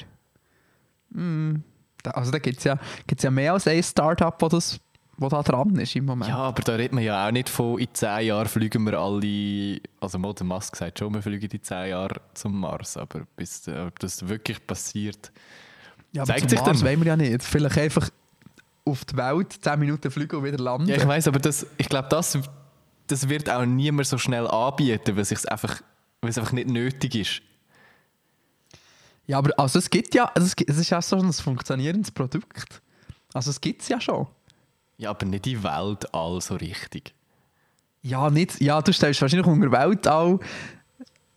[1.19, 1.63] Mm,
[2.03, 4.79] da, also da gibt es ja, gibt's ja mehr als ein Startup, wo, das,
[5.19, 6.29] wo da dran ist im Moment.
[6.29, 9.81] ja, aber da redet man ja auch nicht von, in 10 Jahren fliegen wir alle,
[9.99, 13.67] also Mo, der Musk sagt schon, wir fliegen in 10 Jahren zum Mars, aber bis
[13.67, 15.31] äh, ob das wirklich passiert,
[16.13, 16.87] Ja, aber zeigt sich Mars dann.
[16.87, 17.43] wollen wir ja nicht.
[17.43, 18.09] Vielleicht einfach
[18.85, 20.87] auf die Welt 10 Minuten fliegen und wieder landen.
[20.87, 22.39] Ja, ich weiß, aber das, ich glaube, das,
[23.07, 25.81] das wird auch niemand so schnell anbieten, weil es einfach,
[26.21, 27.41] weil es einfach nicht nötig ist.
[29.27, 32.09] Ja, aber also es gibt ja, also es, gibt, es ist ja so ein funktionierendes
[32.09, 32.81] Produkt.
[33.33, 34.25] Also es gibt es ja schon.
[34.99, 37.13] Ja, aber nicht die Weltall so richtig.
[38.01, 40.39] Ja, nicht, ja, du stellst wahrscheinlich unter Weltall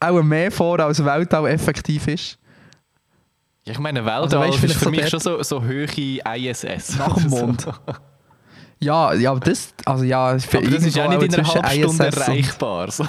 [0.01, 2.39] auch mehr vor, als Weltall effektiv ist.
[3.65, 6.99] Ja, ich meine, Also Weltall weißt, ist für so mich schon so, so hohe ISS.
[6.99, 7.29] Nach dem.
[7.31, 7.69] Mond.
[8.81, 11.93] Ja, ja, aber das, also ja, für Aber das ist ja nicht in einer halben
[11.93, 12.91] Stunde erreichbar.
[12.91, 13.07] So.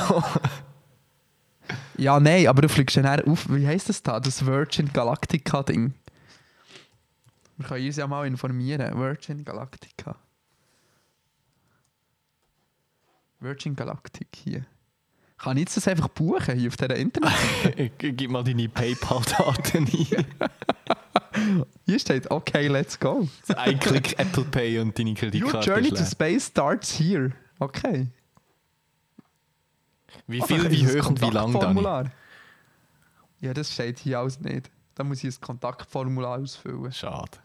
[1.98, 4.20] Ja, nein, aber du fliegst eher auf, wie heisst das da?
[4.20, 5.96] Das Virgin Galactica Ding.
[7.58, 9.00] Wir können uns ja mal informieren.
[9.00, 10.16] Virgin Galactica.
[13.44, 14.66] Virgin Galactic hier.
[15.38, 17.34] Kann ich jetzt das einfach buchen hier auf dieser Internet?
[17.98, 20.26] Gib mal deine PayPal-Daten ein.
[21.86, 23.28] Hier steht, okay, let's go.
[23.56, 27.32] Ein Klick Apple Pay und deine Your Kreditkarte journey ist to space starts here.
[27.60, 28.08] Okay.
[30.28, 31.46] Wie Oh, viel, da wie hoch und wie lang?
[31.52, 32.12] Kontaktformular.
[33.42, 34.70] Ja, das steht hier alles nicht.
[34.96, 36.92] Da muss ich ein Kontaktformular ausfüllen.
[36.92, 37.40] Schade.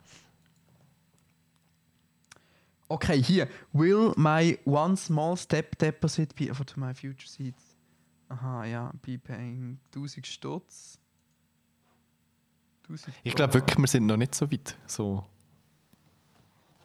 [2.88, 3.48] Okay, hier.
[3.72, 7.76] Will my one small step deposit be for to my future seeds?
[8.30, 8.92] Aha, ja.
[9.02, 10.98] Be paying 1000 Stutz.
[12.88, 14.76] 1000 Ich glaube wirklich, wir sind noch nicht so weit.
[14.86, 15.24] So.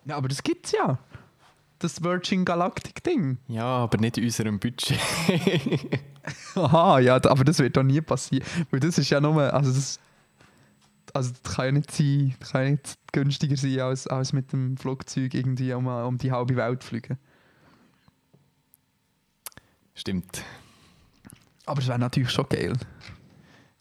[0.05, 0.99] Ja, aber das gibt's ja.
[1.79, 3.37] Das Virgin Galactic Ding.
[3.47, 4.99] Ja, aber nicht in unserem Budget.
[6.55, 8.45] Aha, ja, aber das wird doch nie passieren.
[8.71, 9.53] Weil das ist ja nur.
[9.53, 9.99] Also das,
[11.13, 14.51] also das kann ja nicht sein, das kann ja nicht günstiger sein, als, als mit
[14.51, 17.17] dem Flugzeug irgendwie um, um die halbe Welt zu fliegen.
[19.95, 20.43] Stimmt.
[21.65, 22.73] Aber es wäre natürlich schon geil.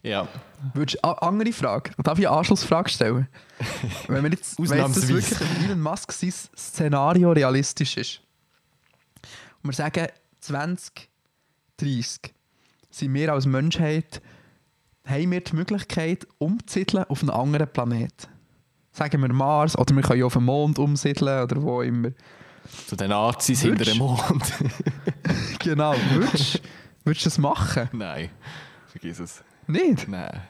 [0.03, 0.27] Ja.
[0.73, 1.91] Würdest, a, andere Frage.
[1.97, 3.27] Darf ich eine Anschlussfrage stellen?
[4.07, 8.21] wenn, wir jetzt, wenn das wirklich Elon Musk sein Szenario realistisch ist
[9.63, 10.07] und wir sagen
[10.41, 12.33] 2030
[12.89, 14.21] sind wir als Menschheit
[15.05, 18.29] haben wir die Möglichkeit umzusiedeln auf einen anderen Planet.
[18.91, 22.11] Sagen wir Mars oder wir können ja auf den Mond umsiedeln oder wo immer.
[22.87, 24.43] Zu den Nazis hinter dem Mond.
[25.59, 25.95] Genau.
[26.11, 26.61] Würdest
[27.05, 27.87] würdest du das machen?
[27.93, 28.29] Nein.
[28.87, 29.43] Vergiss es.
[29.65, 30.09] Nicht?
[30.09, 30.41] Nein.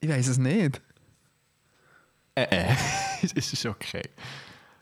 [0.00, 0.80] Ich weiß es nicht.
[2.36, 2.74] Äh, äh.
[3.22, 4.02] Es ist okay.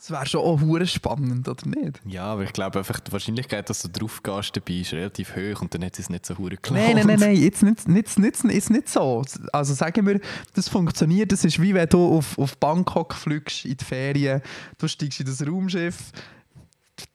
[0.04, 1.98] Es wäre schon auch hure spannend, oder nicht?
[2.04, 5.62] Ja, aber ich glaube einfach, die Wahrscheinlichkeit, dass du drauf gehst dabei, ist relativ hoch
[5.62, 8.44] und dann hat es nicht so hure Nein, nein, nein, nein, jetzt nicht, nicht, nicht,
[8.44, 9.24] jetzt nicht so.
[9.50, 10.20] Also sagen wir,
[10.54, 14.42] das funktioniert, das ist wie wenn du auf, auf Bangkok fliegst in die Ferien,
[14.76, 16.12] du steigst in das Raumschiff,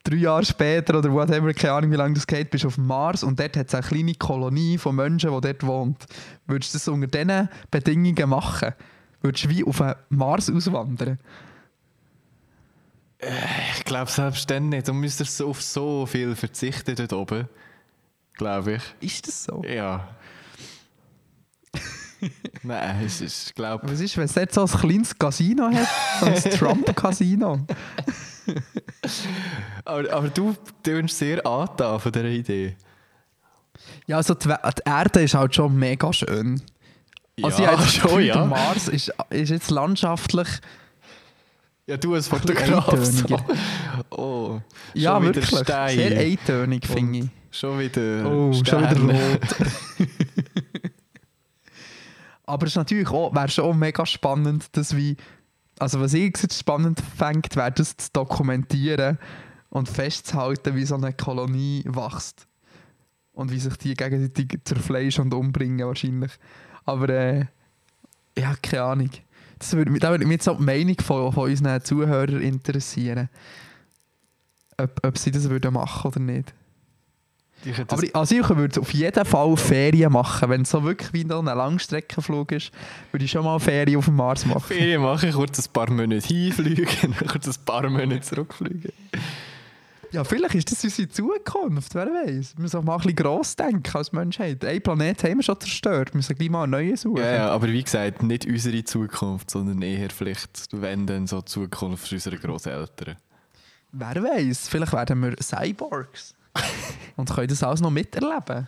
[0.04, 3.22] drei Jahre später oder whatever, keine Ahnung wie lange das geht, bist auf dem Mars
[3.22, 6.08] und dort hat es eine kleine Kolonie von Menschen, die dort wohnt.
[6.48, 8.74] Würdest du das unter diesen Bedingungen machen?
[9.22, 11.20] Würdest du wie auf den Mars auswandern?
[13.22, 14.88] Ich glaube selbst dann nicht.
[14.88, 17.50] Du müsstest so auf so viel verzichten dort oben.
[18.34, 18.84] Glaube ich.
[19.06, 19.62] Ist das so?
[19.68, 20.16] Ja.
[22.64, 23.90] Nein, es ist, ich glaube.
[23.90, 25.88] Was ist, wenn es dort so ein kleines Casino hat?
[26.20, 27.66] So ein Trump-Casino?
[29.84, 32.78] Aber, aber du tönst sehr angetan von dieser Idee.
[34.08, 36.62] Ja, also die, die Erde ist halt schon mega schön.
[37.42, 38.46] Also ja, ich habe schon, der ja.
[38.46, 40.48] Mars ist, ist jetzt landschaftlich...
[41.90, 43.04] Ja, du als Fotograf.
[43.04, 43.40] So.
[44.12, 44.62] Oh,
[44.94, 45.48] Ja, schon wirklich.
[45.48, 45.98] Stein.
[45.98, 47.26] Sehr eintönig, finde ich.
[47.50, 48.32] Schon wieder.
[48.32, 48.92] Oh, schon Sterne.
[48.92, 49.56] wieder rot.
[52.46, 55.18] Aber es ist natürlich auch, wäre schon mega spannend, dass wie...
[55.80, 59.18] Also was ich jetzt spannend fände, wäre das zu dokumentieren
[59.70, 62.46] und festzuhalten, wie so eine Kolonie wächst.
[63.32, 66.34] Und wie sich die gegenseitig zerfleischen und umbringen wahrscheinlich.
[66.86, 67.46] Aber äh,
[68.38, 69.10] ja, keine Ahnung.
[69.60, 73.30] Das würde, mich- da würde mich jetzt auch die Meinung von, von unseren Zuhörern interessieren.
[74.78, 76.54] Ob, ob sie das würden machen oder nicht.
[77.92, 80.50] Aber also ich würde auf jeden Fall Ferien machen.
[80.50, 82.72] Wenn es so wirklich wie ein Langstreckenflug ist,
[83.12, 84.62] würde ich schon mal Ferien auf dem Mars machen.
[84.62, 86.88] Ferien machen, kurz ein paar Monate hinfliegen,
[87.28, 88.94] kurz ein paar Monate zurückfliegen.
[90.12, 92.56] Ja, vielleicht ist das unsere Zukunft, wer weiß.
[92.56, 94.64] Wir müssen auch mal ein bisschen gross denken als Menschheit.
[94.66, 97.22] Ein Planet haben wir schon zerstört, wir müssen gleich mal einen neuen suchen.
[97.22, 101.46] Ja, ja, aber wie gesagt, nicht unsere Zukunft, sondern eher vielleicht, wenn dann so die
[101.46, 103.18] Zukunft unserer Großeltern.
[103.92, 106.34] wer weiß, vielleicht werden wir Cyborgs.
[107.16, 108.68] und können das alles noch miterleben.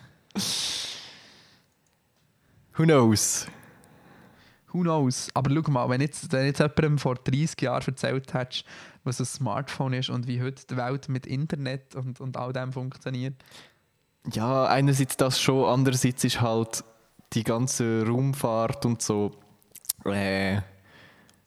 [2.77, 3.47] Who knows?
[4.71, 5.29] Who knows?
[5.33, 8.65] Aber schau mal, wenn jetzt, wenn jetzt jemandem vor 30 Jahren erzählt hättest,
[9.03, 12.71] was ein Smartphone ist und wie heute die Welt mit Internet und, und all dem
[12.71, 13.35] funktioniert.
[14.31, 16.83] Ja, einerseits das schon, andererseits ist halt
[17.33, 19.31] die ganze Raumfahrt und so,
[20.05, 20.61] äh,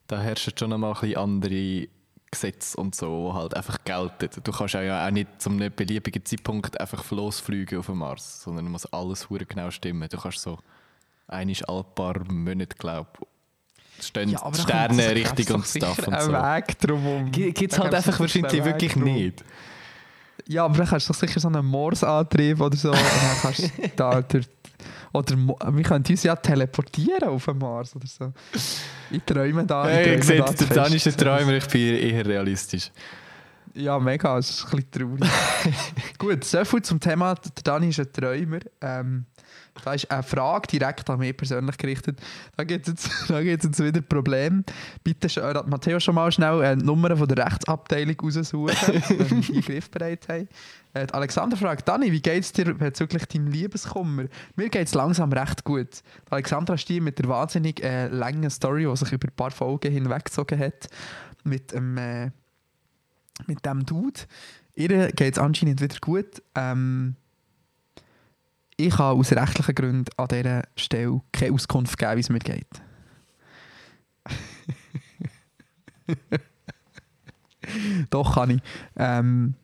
[0.06, 1.88] da herrschen schon einmal ein bisschen andere
[2.30, 4.28] Gesetze und so, halt einfach gelten.
[4.42, 8.87] Du kannst ja auch nicht zum beliebigen Zeitpunkt einfach losfliegen auf dem Mars, sondern muss
[8.87, 10.08] alles genau stimmen.
[10.08, 10.58] Du kannst so
[11.35, 13.09] einmal alle paar Monate, glaube
[13.99, 16.33] ich, stehen Ja, da Sterne da richtig und Stuff und so.
[16.33, 17.31] Weg drum.
[17.31, 19.44] Gibt es Da halt einfach wahrscheinlich wirklich nicht.
[20.47, 22.90] Ja, aber dann hast du doch sicher so einen Morse-Antrieb oder so.
[22.90, 24.47] und dann kannst da durch,
[25.12, 28.33] oder wir können uns ja teleportieren auf den Mars oder so.
[29.11, 29.88] Ich träume da.
[29.88, 31.18] ich Hey, ihr träume da seht, zu der ist.
[31.18, 32.90] Träumer, ich bin eher realistisch.
[33.75, 35.33] Ja, mega, es ist ein bisschen traurig.
[36.18, 38.61] Gut, soviel zum Thema, der Dani ist ein Träumer.
[38.81, 39.27] Ähm,
[39.82, 42.20] da ist eine Frage direkt an mich persönlich gerichtet.
[42.56, 44.64] Da gibt es jetzt, jetzt wieder ein Problem.
[45.02, 48.68] Bitte, äh, Matteo, schon mal schnell äh, die Nummer von der Rechtsabteilung raussuchen,
[49.18, 50.48] wenn die griffbereit haben.
[50.92, 54.24] Äh, Alexander fragt, Dani, wie geht es dir bezüglich deinem Liebeskummer?
[54.56, 56.02] Mir geht es langsam recht gut.
[56.28, 59.92] Die Alexandra die mit der wahnsinnig äh, langen Story, die sich über ein paar Folgen
[59.92, 60.88] hinweggezogen hat,
[61.42, 61.98] mit dem...
[61.98, 62.30] Äh,
[63.46, 64.20] mit dem Dude.
[64.74, 66.42] Ihr geht es anscheinend wieder gut.
[66.54, 67.16] Ähm,
[68.76, 72.66] ich kann aus rechtlichen Gründen an dieser Stelle keine Auskunft geben, wie es mir geht.
[78.10, 78.60] Doch kann ich.
[78.96, 79.54] Ähm,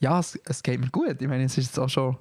[0.00, 1.20] ja, es, es geht mir gut.
[1.20, 2.16] Ich meine, es ist jetzt auch schon,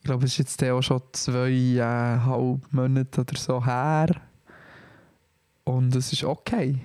[0.00, 4.08] ich glaube, es ist jetzt auch schon zweieinhalb Monate oder so her.
[5.64, 6.80] Und es ist okay.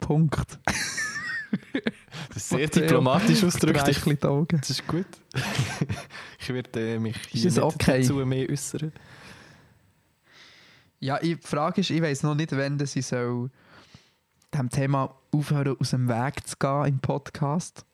[0.00, 0.58] Punkt.
[2.34, 3.88] Sehr diplomatisch ausgedrückt.
[3.88, 5.06] Ich, das ist gut.
[6.38, 8.00] ich werde äh, mich hier nicht okay?
[8.00, 8.92] dazu mehr äußern.
[11.00, 13.50] Ja, die Frage ist, ich weiß noch nicht, wann ich soll
[14.54, 17.84] dem Thema aufhören, aus dem Weg zu gehen im Podcast.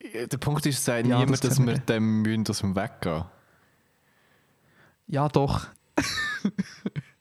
[0.00, 3.24] Der Punkt ist, sagt Ja, niemand, das dass wir dem müssen aus dem Weg gehen.
[5.06, 5.66] Ja, doch.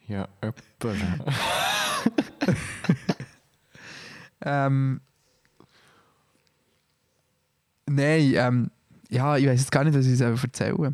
[0.08, 1.26] Ja, jemand.
[4.48, 5.02] Ähm,
[7.86, 8.72] nein, ähm,
[9.10, 10.94] ja, ich weiß jetzt gar nicht, was ich erzählen soll.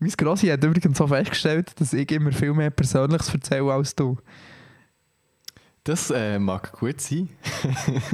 [0.00, 4.18] Mein Grossi hat übrigens so festgestellt, dass ich immer viel mehr Persönliches erzähle als du.
[5.84, 7.28] Das äh, mag gut sein.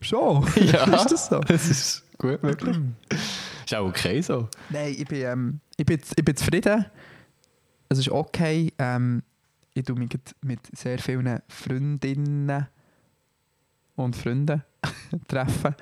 [0.00, 0.46] Schon?
[0.56, 0.84] Ja.
[0.94, 1.40] ist das so?
[1.40, 2.78] Das ist gut möglich.
[3.64, 4.48] ist auch okay so.
[4.70, 6.86] Nein, ich bin, ähm, ich bin, ich bin zufrieden.
[7.88, 8.72] Es ist okay.
[8.78, 9.22] Ähm,
[9.74, 10.10] ich tue mich
[10.42, 12.66] mit sehr vielen Freundinnen
[13.96, 14.62] und Freunden
[15.28, 15.74] treffen.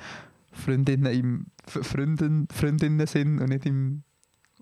[0.53, 4.03] Freundinnen im Freundin, Freundinnen sind und nicht im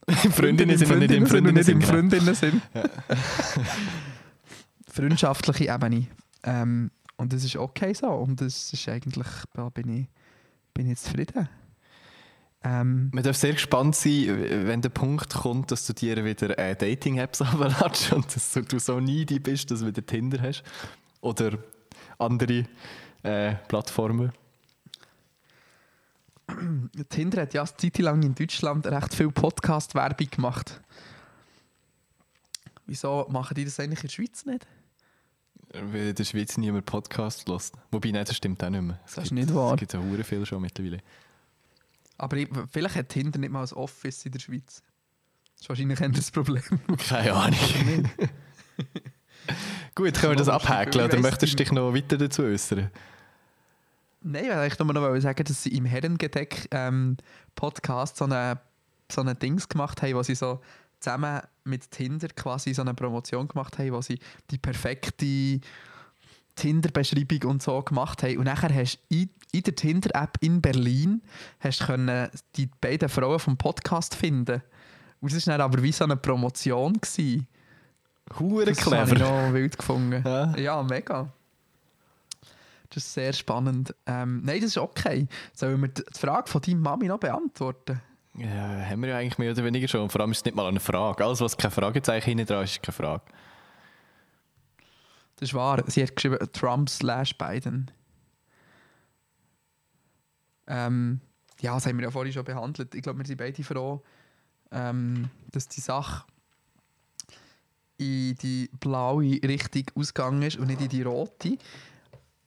[0.06, 2.62] Freundinnen sind und nicht im und nicht im Freundinnen Freundinnen sind.
[2.72, 2.90] sind.
[4.90, 6.06] Freundschaftliche Ebene.
[6.42, 8.08] Ähm, und das ist okay so.
[8.08, 10.06] Und das ist eigentlich, da bin ich,
[10.74, 11.48] bin ich zufrieden.
[12.62, 16.76] Ähm, Man darf sehr gespannt sein, wenn der Punkt kommt, dass du dir wieder äh,
[16.76, 20.62] Dating-Apps runterladest und dass du so needy bist, dass du wieder Tinder hast.
[21.20, 21.58] Oder
[22.18, 22.64] andere
[23.22, 24.32] äh, Plattformen.
[27.08, 30.80] Tinder hat ja eine Zeit lang in Deutschland recht viel Podcast-Werbung gemacht.
[32.86, 34.66] Wieso machen die das eigentlich in der Schweiz nicht?
[35.72, 37.76] Weil in der Schweiz niemand Podcast lässt.
[37.92, 38.98] Wobei, nein, das stimmt auch nicht mehr.
[39.06, 39.74] Es Das ist gibt, nicht wahr.
[39.74, 40.98] Es gibt ja hure viel schon mittlerweile.
[42.18, 44.82] Aber ich, vielleicht hat Tinder nicht mal ein Office in der Schweiz.
[45.54, 46.62] Das ist wahrscheinlich das Problem.
[47.08, 47.58] Keine Ahnung.
[49.94, 52.90] Gut, können wir das abhäkeln ich oder möchtest du dich noch weiter dazu äußern?
[54.22, 57.16] Nein, ich wollte nur noch sagen, dass sie im Herrengedeck ähm,
[57.54, 58.60] Podcast so eine,
[59.10, 60.60] so eine Dings gemacht haben, wo sie so
[61.00, 64.18] zusammen mit Tinder quasi so eine Promotion gemacht haben, wo sie
[64.50, 65.60] die perfekte
[66.56, 68.36] Tinder-Beschreibung und so gemacht haben.
[68.36, 71.22] Und nachher hast du in, in der Tinder-App in Berlin
[71.60, 74.62] hast können die beiden Frauen vom Podcast finden.
[75.20, 76.94] Und das war dann aber wie so eine Promotion.
[76.94, 77.46] Gewesen.
[78.38, 79.46] Hure Das habe ich clever.
[79.46, 80.22] noch wild gefunden.
[80.24, 80.56] Ja.
[80.56, 81.28] Ja, mega.
[82.88, 83.94] Das ist sehr spannend.
[84.06, 85.28] Ähm, nein, das ist okay.
[85.54, 88.00] Sollen wir die Frage von deiner Mami noch beantworten?
[88.34, 88.46] Ja,
[88.88, 90.02] haben wir ja eigentlich mehr oder weniger schon.
[90.02, 91.24] Und vor allem ist es nicht mal eine Frage.
[91.24, 93.22] Alles, was kein Fragezeichen hinten dran ist, ist keine Frage.
[95.36, 95.82] Das ist wahr.
[95.86, 97.90] Sie hat geschrieben Trump slash Biden.
[100.66, 101.20] Ähm,
[101.60, 102.94] ja, das haben wir ja vorhin schon behandelt.
[102.94, 104.02] Ich glaube, wir sind beide froh,
[104.70, 106.24] ähm, dass die Sache
[108.00, 111.58] in die blaue Richtung ausgegangen ist und nicht in die rote.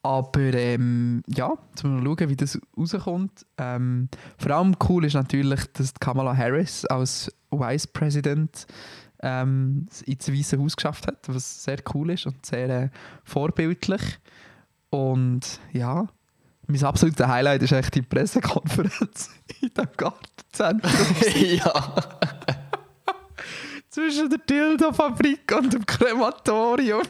[0.02, 3.46] Aber ähm, ja, jetzt müssen wir schauen, wie das rauskommt.
[3.58, 8.68] Ähm, vor allem cool ist natürlich, dass Kamala Harris als Vice President
[9.22, 12.89] ähm, ins Weiße Haus geschafft hat, was sehr cool ist und sehr äh,
[13.24, 14.02] vorbildlich.
[14.89, 16.08] Und ja,
[16.68, 19.30] mein absolutes Highlight ist eigentlich die Pressekonferenz
[19.62, 20.92] in dem Gartenzentrum.
[21.36, 21.94] ja.
[23.93, 27.03] Zwischen der Dildo-Fabrik und dem Krematorium.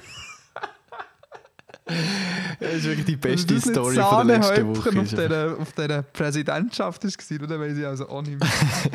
[2.60, 5.00] Das ist wirklich die beste Story von der letzten Woche.
[5.00, 7.42] Auf dieser, auf dieser Präsidentschaft war.
[7.42, 8.50] Und dann weiss ich also auch nicht mehr.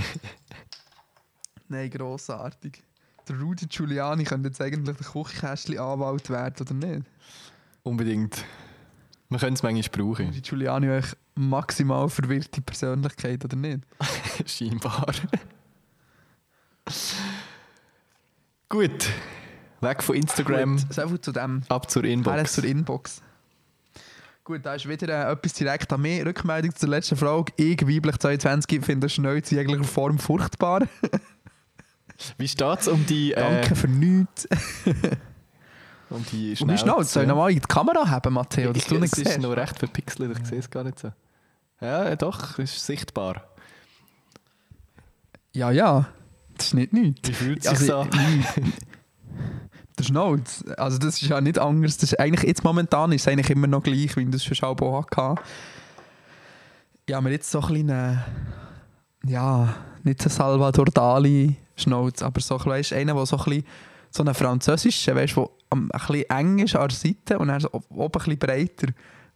[1.68, 2.82] Nein, grossartig.
[3.26, 7.06] Der Rudy Giuliani könnte jetzt eigentlich der Küchenkästchen-Anwalt werden, oder nicht?
[7.82, 8.44] Unbedingt.
[9.28, 10.26] Man könnte es manchmal brauchen.
[10.26, 13.80] Rudy Giuliani ist maximal verwirrte Persönlichkeit, oder nicht?
[14.46, 15.12] Scheinbar.
[18.68, 19.08] Gut.
[19.80, 21.62] Weg von Instagram, Gut, so viel zu dem.
[21.68, 22.52] ab zur Alles Inbox.
[22.54, 23.22] zur Inbox.
[24.44, 26.24] Gut, da ist wieder äh, etwas direkt an mich.
[26.24, 27.52] Rückmeldung zur letzten Frage.
[27.56, 30.88] Ich, weiblich 22, finde Schnäuze in jeglicher Form furchtbar.
[32.38, 34.48] Wie steht es um die, äh, Danke für nichts.
[36.10, 37.04] um die Und wie schnell?
[37.04, 39.52] Soll ich nochmal in die Kamera haben, Matteo, dass Ich, du nicht es ist noch
[39.56, 41.12] recht verpixelt, ich sehe es gar nicht so.
[41.80, 43.44] Ja, doch, ist sichtbar.
[45.52, 46.08] Ja, ja.
[46.58, 47.28] Das ist nicht nichts.
[47.28, 48.44] Wie fühlt es Also, sich an?
[49.98, 50.64] Der Schnauz.
[50.76, 51.96] Also das ist ja nicht anders.
[51.96, 54.54] Das ist eigentlich, jetzt momentan ist es eigentlich immer noch gleich, wie ich das schon
[54.54, 55.40] Schaubo hatte.
[57.10, 58.22] Habe mir jetzt so ein kleinen,
[59.24, 63.64] ja, nicht so Salvador Dali Schnauz, aber so, weißt, einer, der so ein bisschen,
[64.10, 67.60] so einen französischen, weißt, der am- ein bisschen eng ist an der Seite und dann
[67.60, 68.88] so oben ein bisschen breiter.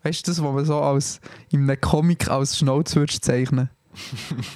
[0.03, 3.71] Weißt du, das, was man so als, in einem Comic als Schnauz würdest zeichnen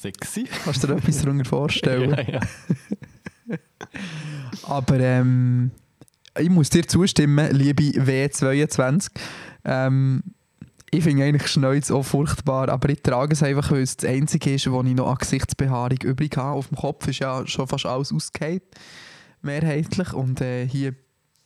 [0.00, 0.44] Sexy.
[0.64, 2.10] Kannst du dir etwas darunter vorstellen?
[2.16, 2.40] ja, ja.
[4.62, 5.72] Aber ähm,
[6.38, 9.10] ich muss dir zustimmen, liebe W22.
[9.64, 10.22] Ähm,
[10.90, 14.54] ich finde eigentlich Schneuz auch furchtbar, aber ich trage es einfach, weil es das Einzige
[14.54, 16.56] ist, wo ich noch an Gesichtsbehaarung übrig habe.
[16.56, 18.62] Auf dem Kopf ist ja schon fast alles ausgehend,
[19.40, 20.12] mehrheitlich.
[20.12, 20.94] Und äh, hier,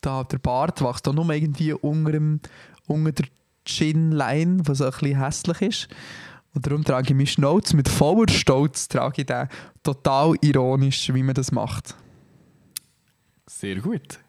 [0.01, 2.41] da, der Bart wächst auch nur irgendwie unter, dem,
[2.87, 3.27] unter der
[3.67, 5.89] Chinline, was ein bisschen hässlich ist.
[6.55, 9.49] Und darum trage ich meinen Schnauz mit voller Stolz, trage ich den
[9.83, 11.97] total ironisch, wie man das macht.
[13.47, 14.21] Sehr gut.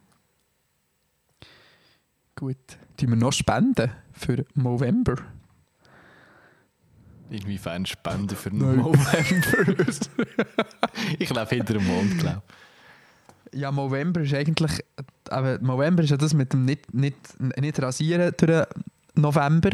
[2.36, 2.58] Gut.
[3.00, 5.18] Die wir noch spenden für November.
[7.30, 8.54] Inwiefern Spenden für.
[8.54, 8.98] November?
[11.20, 12.44] ich lebe hinter dem Mond, glaube
[13.54, 14.84] Ja, November ist eigentlich.
[15.30, 18.68] Aber November ist ja das mit dem nicht, nicht, nicht rasieren durch
[19.16, 19.72] November.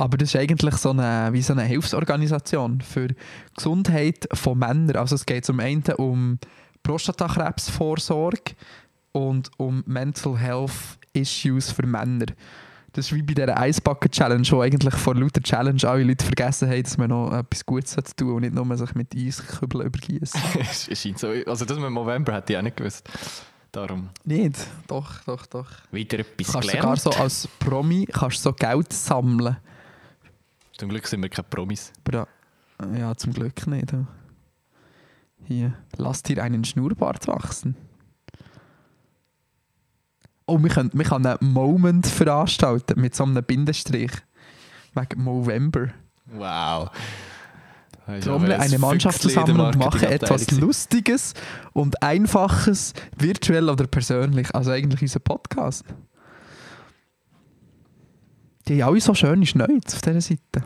[0.00, 3.08] Aber das ist eigentlich so eine, wie so eine Hilfsorganisation für
[3.54, 4.96] Gesundheit von Männern.
[4.96, 6.38] Also es geht zum einen um
[6.82, 8.54] Prostatakrebsvorsorge
[9.12, 10.72] und um Mental Health
[11.12, 12.24] Issues für Männer.
[12.94, 16.24] Das ist wie bei dieser Ice Bucket Challenge, wo eigentlich vor lauter Challenge alle Leute
[16.24, 19.86] vergessen haben, dass man noch etwas Gutes tun sollte und nicht nur sich mit Eiskübeln
[19.86, 20.40] übergießen.
[20.96, 21.28] scheint so.
[21.28, 23.06] Also, dass man im November hätte ich auch nicht gewusst.
[23.70, 24.66] Darum nicht?
[24.88, 25.68] Doch, doch, doch.
[25.92, 27.00] wieder etwas kannst gelernt.
[27.00, 29.58] sogar so als Promi kannst so Geld sammeln.
[30.80, 31.92] Zum Glück sind wir keine Promis.
[32.08, 32.26] Aber
[32.96, 33.92] ja, zum Glück nicht.
[35.44, 37.76] Hier, lass dir einen Schnurrbart wachsen.
[40.46, 44.10] Oh, wir können, wir können einen Moment veranstalten mit so einem Bindestrich.
[44.94, 45.88] Wegen November.
[46.24, 46.90] Wow.
[48.22, 51.34] Trommle eine Mannschaft zusammen und mache etwas Lustiges
[51.74, 54.54] und Einfaches, virtuell oder persönlich.
[54.54, 55.84] Also eigentlich unser Podcast.
[58.70, 60.62] Die haben alle so schöne Schnäuze auf dieser Seite.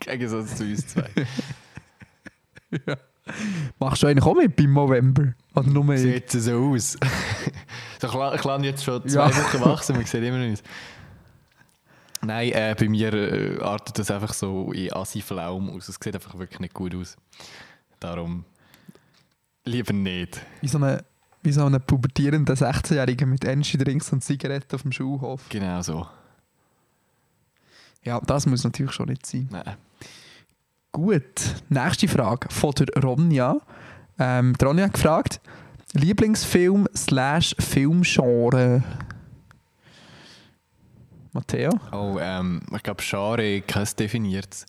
[0.00, 1.08] Gegensatz zu uns zwei.
[3.78, 5.34] Machst du eigentlich auch mit beim November?
[5.54, 5.96] Oder nur?
[5.96, 6.98] Sieht so aus.
[8.02, 9.36] so ich lerne jetzt schon zwei Ja.
[9.36, 10.64] Wochen wachsen, man sieht immer noch nicht.
[12.22, 15.88] Nein, äh, bei mir äh, artet das einfach so in Assi-Flaum aus.
[15.88, 17.16] Es sieht einfach wirklich nicht gut aus.
[18.00, 18.44] Darum
[19.64, 20.40] lieber nicht.
[20.60, 21.02] Wie so ein
[21.44, 25.42] wie so pubertierender 16-Jähriger mit Energy-Drinks und Zigaretten auf dem Schulhof.
[25.50, 26.04] Genau so.
[28.04, 29.48] Ja, das muss natürlich schon nicht sein.
[29.50, 29.76] Nein.
[30.92, 33.58] Gut, nächste Frage von der Ronja.
[34.18, 35.40] Ähm, die Ronja hat gefragt,
[35.92, 38.82] Lieblingsfilm slash Filmgenre?
[41.32, 41.70] Matteo?
[41.92, 44.66] Oh, ähm, ich glaube, Genre kein definiert.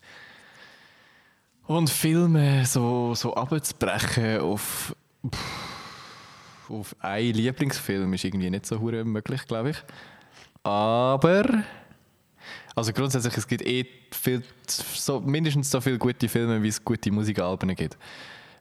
[1.65, 4.95] Und Filme so, so abzubrechen auf,
[5.27, 9.77] pff, auf einen Lieblingsfilm ist irgendwie nicht so möglich, glaube ich.
[10.63, 11.63] Aber
[12.79, 17.11] also grundsätzlich es gibt eh viel, so, mindestens so viele gute Filme, wie es gute
[17.11, 17.97] Musikalben gibt.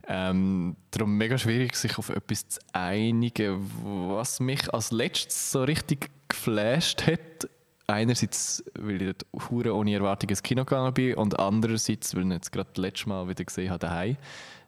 [0.08, 3.70] Ähm, darum mega schwierig, sich auf etwas zu einigen.
[3.82, 7.48] Was mich als letztes so richtig geflasht hat.
[7.86, 12.32] Einerseits, weil ich dort hure ohne Erwartung ins Kino gegangen bin und andererseits, weil ich
[12.32, 14.16] jetzt gerade das letzte Mal wieder gesehen habe daheim,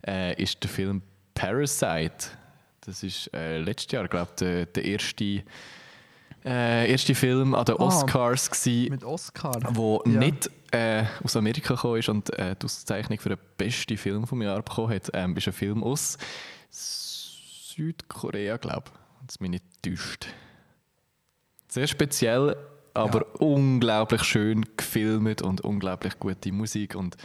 [0.07, 1.03] äh, ist der Film
[1.35, 2.29] Parasite.
[2.83, 5.43] Das ist äh, letztes Jahr, glaube ich, der, der erste,
[6.45, 9.59] äh, erste Film an den Ah, Oscars gewesen, Mit Oscar.
[9.73, 10.19] wo Ja.
[10.19, 14.41] nicht äh, aus Amerika gekommen ist und äh, die Auszeichnung für den besten Film vom
[14.43, 16.17] Jahr bekommen hat, ähm, ist ein Film aus
[16.71, 18.85] Südkorea, glaube
[19.23, 20.27] ich, es mich nicht täuscht.
[21.69, 22.57] Sehr speziell,
[22.95, 27.17] aber unglaublich schön gefilmt und unglaublich gute Musik und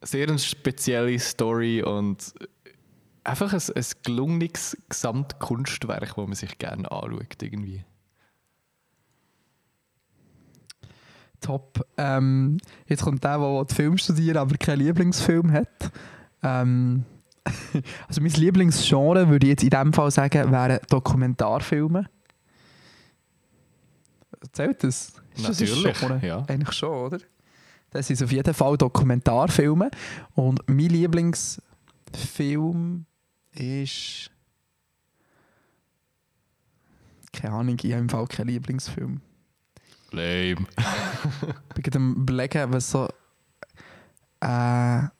[0.00, 2.34] sehr eine spezielle Story und
[3.24, 7.84] einfach ein, ein gelungenes Gesamtkunstwerk, das man sich gerne anschaut irgendwie.
[11.42, 11.86] Top.
[11.96, 15.92] Ähm, jetzt kommt der, der Film studiert, aber keinen Lieblingsfilm hat.
[16.42, 17.04] Ähm,
[18.08, 22.08] also mein Lieblingsgenre, würde ich jetzt in diesem Fall sagen, wären Dokumentarfilme.
[24.52, 25.12] Zählt das?
[25.34, 26.26] Ist das Natürlich, Genre?
[26.26, 26.44] ja.
[26.46, 27.18] Eigentlich schon, oder?
[27.90, 29.90] Das sind auf jeden Fall Dokumentarfilme.
[30.34, 33.06] Und mein Lieblingsfilm
[33.52, 34.30] ist...
[37.32, 39.20] Keine Ahnung, ich habe im Fall keinen Lieblingsfilm.
[40.12, 40.66] Lame.
[41.74, 43.08] Gerade am überlegen, was so
[44.40, 45.10] ein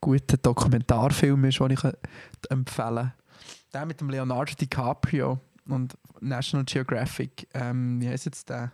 [0.00, 1.84] guter Dokumentarfilm ist, den ich
[2.50, 3.12] empfehlen kann.
[3.72, 7.48] Der mit dem Leonardo DiCaprio und National Geographic.
[7.54, 8.72] Ähm, wie heißt jetzt der?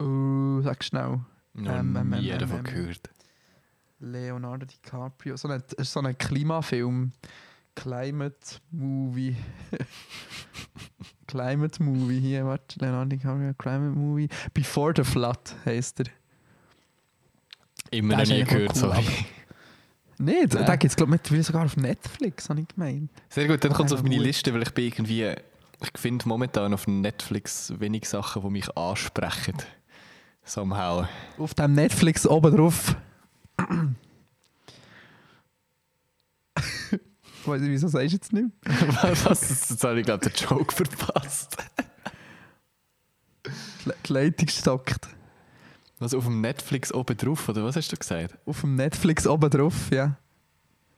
[0.00, 1.20] Uh, sag schnell.
[1.56, 3.10] Ähm, ähm, nie davon ähm, gehört.
[4.00, 5.36] Leonardo DiCaprio.
[5.36, 7.12] So ein, so ein Klimafilm.
[7.74, 9.36] Climate Movie.
[11.26, 12.20] Climate Movie.
[12.20, 12.78] Hier, warte.
[12.80, 14.28] Leonardo DiCaprio, Climate Movie.
[14.52, 16.06] Before the Flood heisst er.
[17.90, 19.04] Immer noch nie gehört, cool, sorry.
[20.18, 20.66] Nein, Nein.
[20.66, 23.10] da gibt es glaube ich mittlerweile sogar auf Netflix, habe ich gemeint.
[23.28, 24.24] Sehr gut, dann kommt es auf meine gut.
[24.24, 25.22] Liste, weil ich bin irgendwie,
[25.82, 29.56] ich finde momentan auf Netflix wenig Sachen, die mich ansprechen.
[30.44, 31.06] Somehow.
[31.38, 32.96] Auf dem Netflix oben drauf.
[36.56, 37.00] Ich
[37.46, 38.48] weiß nicht, wieso sagst du jetzt nicht?
[39.24, 39.70] Was?
[39.70, 41.56] Jetzt habe ich glaube den Joke verpasst.
[43.46, 45.08] Die Le- Die Leitung stockt.
[45.98, 48.36] Was auf dem Netflix oben drauf, oder was hast du gesagt?
[48.46, 50.16] Auf dem Netflix oben drauf, ja.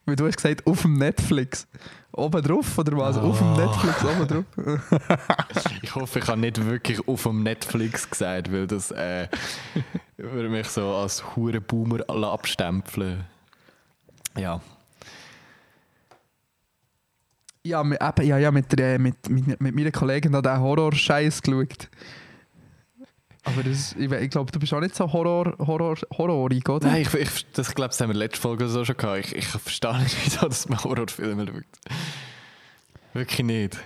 [0.07, 1.67] Weil du hast gesagt, auf dem Netflix.
[2.13, 3.19] Oben drauf oder was?
[3.19, 3.57] Auf dem Oh.
[3.57, 4.99] Netflix oben drauf.
[5.83, 9.29] Ich hoffe, ich habe nicht wirklich auf dem Netflix gesagt, weil das äh,
[10.17, 13.25] würde mich so als hure Boomer abstempeln.
[14.37, 14.61] Ja.
[17.67, 21.43] Ja, mit, eben, ja, ja mit, der, mit, mit, mit meiner Kollegin da den Horror-Scheiß
[21.43, 21.89] geschaut.
[23.45, 26.89] Aber das, ich, ich glaube, du bist auch nicht so Horror, Horror, horrorig, oder?
[26.89, 29.19] Nein, ich, ich, das, ich glaube, das haben wir letzte Folge so schon gehabt.
[29.27, 31.97] Ich, ich verstehe nicht, wieso dass man Horrorfilme schaut.
[33.13, 33.79] Wirklich nicht.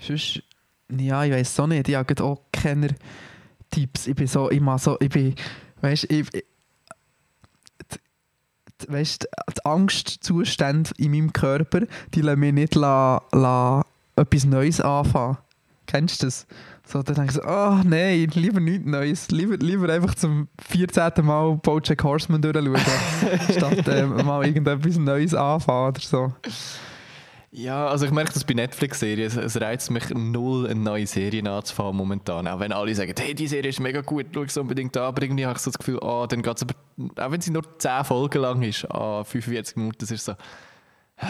[0.00, 0.42] Sonst,
[0.90, 1.88] ja, ich weiß so nicht.
[1.88, 2.94] Ich habe auch keine
[3.70, 4.06] Tipps.
[4.06, 5.34] Ich bin so immer so, ich bin,
[5.82, 6.44] weißt ich, ich die-
[8.88, 11.80] weißt, die Angstzustände in meinem Körper,
[12.14, 13.84] die lassen mich nicht la, la,
[14.16, 15.38] etwas Neues anfangen.
[15.86, 16.46] Kennst du das?
[16.84, 19.30] So, dann denke ich so, oh nein, lieber nichts Neues.
[19.30, 21.12] Lieber, lieber einfach zum 14.
[21.22, 22.76] Mal Bojack Horseman durchschauen,
[23.50, 26.32] statt äh, mal irgendetwas Neues anfangen oder so.
[27.50, 29.26] Ja, also ich merke das bei Netflix-Serien.
[29.26, 32.46] Es, es reizt mich null, eine neue Serie anzufangen momentan.
[32.46, 35.04] Auch wenn alle sagen, hey, die Serie ist mega gut, schau es unbedingt an.
[35.04, 36.74] Aber irgendwie habe ich so das Gefühl, ah, dann geht es aber,
[37.24, 41.26] auch wenn sie nur 10 Folgen lang ist, ah, 45 Minuten, das ist so, äh,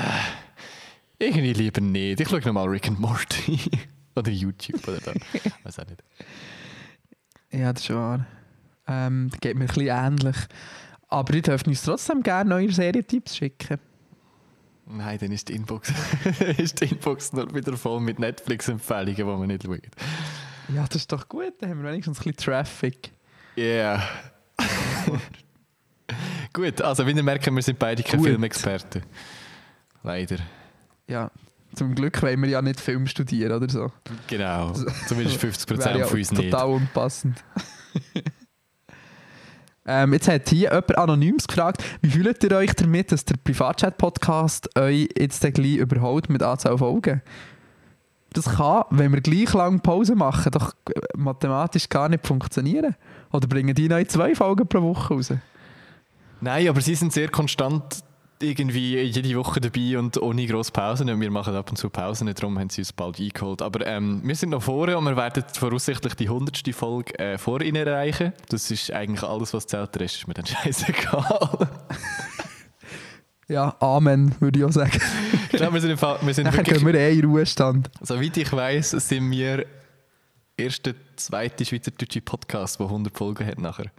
[1.20, 2.20] irgendwie lieber nicht.
[2.20, 3.60] Ich schaue nochmal Rick and Morty.
[4.16, 5.12] oder YouTube oder da.
[5.62, 6.02] Weiß auch nicht.
[7.50, 8.26] Ja, das ist wahr.
[8.86, 10.36] Ähm, das geht mir ein bisschen ähnlich.
[11.08, 13.78] Aber ihr dürft uns trotzdem gerne neue Serientipps schicken.
[14.90, 15.92] Nein, dann ist die Inbox,
[16.56, 19.80] ist die Inbox nur wieder voll mit Netflix-Empfehlungen, die man nicht schaut.
[20.74, 21.54] Ja, das ist doch gut.
[21.60, 23.10] Dann haben wir wenigstens ein bisschen Traffic.
[23.56, 24.02] Yeah.
[26.52, 28.22] Gut, also wie ihr merkt, wir sind beide keine.
[28.22, 29.02] Filmexperten.
[30.02, 30.38] Leider.
[31.06, 31.30] Ja,
[31.74, 33.92] zum Glück wollen wir ja nicht Film studieren oder so.
[34.26, 34.72] Genau.
[35.06, 36.50] Zumindest 50% Wäre ja von uns nicht.
[36.50, 37.44] total unpassend.
[39.88, 44.78] Ähm, jetzt hat hier jemand Anonyms gefragt, wie fühlt ihr euch damit, dass der Privatchat-Podcast
[44.78, 47.22] euch jetzt gleich überholt mit Anzahl Folgen?
[48.34, 52.96] Das kann, wenn wir gleich lang Pause machen, doch äh, mathematisch gar nicht funktionieren.
[53.32, 55.32] Oder bringen die neu zwei Folgen pro Woche raus?
[56.42, 58.04] Nein, aber sie sind sehr konstant
[58.40, 61.10] irgendwie jede Woche dabei und ohne grosse Pausen.
[61.10, 63.62] Und wir machen ab und zu Pausen, darum haben sie uns bald eingeholt.
[63.62, 66.62] Aber ähm, wir sind noch vorne und wir werden voraussichtlich die 100.
[66.74, 68.32] Folge äh, vor ihnen erreichen.
[68.48, 69.94] Das ist eigentlich alles, was zählt.
[69.94, 71.68] Der Rest ist mir dann scheißegal.
[73.48, 75.00] Ja, Amen, würde ich auch sagen.
[75.50, 77.90] Ich glaube, wir sind, im Fall, wir sind Nachher wirklich, gehen wir eh in Ruhestand.
[78.02, 79.64] soweit ich weiß, sind wir
[80.58, 83.90] erste, zweite schweizerdeutsche Podcast, der 100 Folgen hat nachher.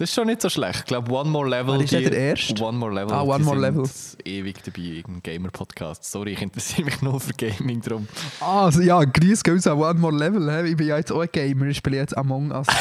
[0.00, 0.78] Das ist schon nicht so schlecht.
[0.78, 1.78] Ich glaube, One More Level.
[1.78, 2.64] Ist denn der Erste?
[2.64, 3.12] One More Level.
[3.12, 3.86] Ah, One die More Level.
[4.24, 6.10] ewig dabei im Gamer-Podcast.
[6.10, 8.08] Sorry, ich interessiere mich nur für Gaming drum.
[8.40, 10.50] Ah, also, ja, grüß Gott an One More Level.
[10.50, 10.70] hä?
[10.70, 12.66] Ich bin ja jetzt auch ein Gamer, ich spiele jetzt Among Us.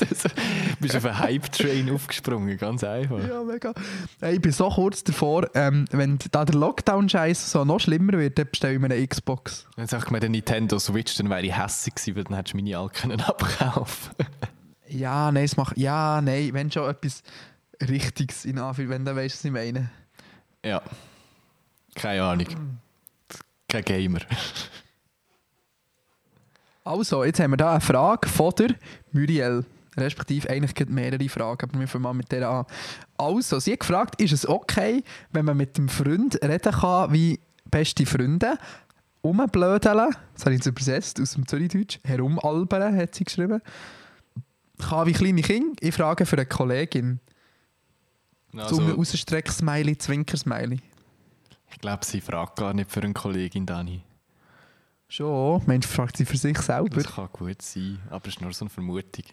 [0.00, 3.18] Du bist auf einen Hype-Train aufgesprungen, ganz einfach.
[3.28, 3.74] ja, mega.
[4.20, 8.38] Hey, ich bin so kurz davor, ähm, wenn da der Lockdown-Scheiß so noch schlimmer wird,
[8.38, 9.66] dann bestelle ich mir eine Xbox.
[9.76, 12.56] Wenn ich mir den Nintendo Switch, dann wäre ich hässlich gewesen, weil dann hättest du
[12.56, 14.16] meine alle können abkaufen
[14.90, 15.78] Ja, nein, es macht.
[15.78, 17.22] Ja, nein, wenn schon etwas
[17.80, 19.90] Richtiges in Anführungszeichen, wenn du weißt, was ich meine.
[20.64, 20.82] Ja.
[21.94, 22.46] Keine Ahnung.
[23.68, 24.20] Kein Gamer.
[26.84, 28.74] Also, jetzt haben wir da eine Frage von der
[29.12, 29.64] Muriel.
[29.96, 32.64] Respektive eigentlich mehrere Fragen, aber wir fangen mal mit der an.
[33.16, 37.40] Also, sie hat gefragt, ist es okay, wenn man mit dem Freund reden kann wie
[37.70, 38.56] beste Freunde?
[39.22, 43.60] Umblödeln, das habe ich jetzt übersetzt aus dem Zürichdeutsch, herumalbern, hat sie geschrieben.
[44.80, 47.20] Kann wie kleine Kinder, ich frage für eine Kollegin.
[48.54, 50.80] Also, Zunge Also, rausstreck-Smiley, Zwinker-Smiley.
[51.70, 54.02] ich glaube, sie fragt gar nicht für eine Kollegin, Dani.
[55.08, 56.88] Schon, Mensch, fragt sie für sich selber.
[57.02, 59.24] Das kann gut sein, aber es ist nur so eine Vermutung.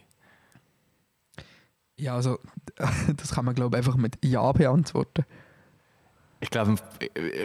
[1.98, 2.40] Ja, also,
[3.16, 5.26] das kann man, glaube ich, einfach mit Ja beantworten.
[6.40, 6.76] Ich glaube,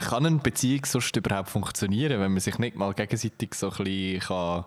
[0.00, 4.20] kann eine Beziehung sonst überhaupt funktionieren, wenn man sich nicht mal gegenseitig so ein bisschen
[4.20, 4.64] kann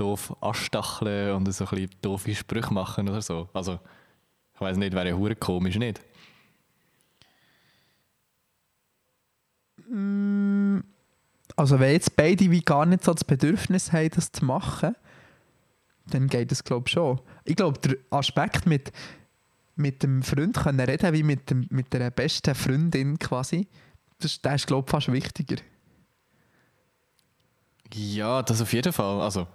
[0.00, 3.48] doof anstacheln und so ein bisschen doofe Sprüche machen oder so?
[3.52, 3.78] Also,
[4.54, 6.00] ich weiß nicht, wäre ja hure komisch, nicht?
[11.56, 14.94] Also wenn jetzt beide wie gar nicht so das Bedürfnis haben, das zu machen,
[16.06, 17.20] dann geht es glaube ich schon.
[17.44, 18.92] Ich glaube, der Aspekt mit,
[19.74, 23.66] mit dem Freund können reden, wie mit, dem, mit der besten Freundin quasi,
[24.20, 25.56] das, der ist glaube ich fast wichtiger.
[27.92, 29.20] Ja, das auf jeden Fall.
[29.20, 29.48] Also,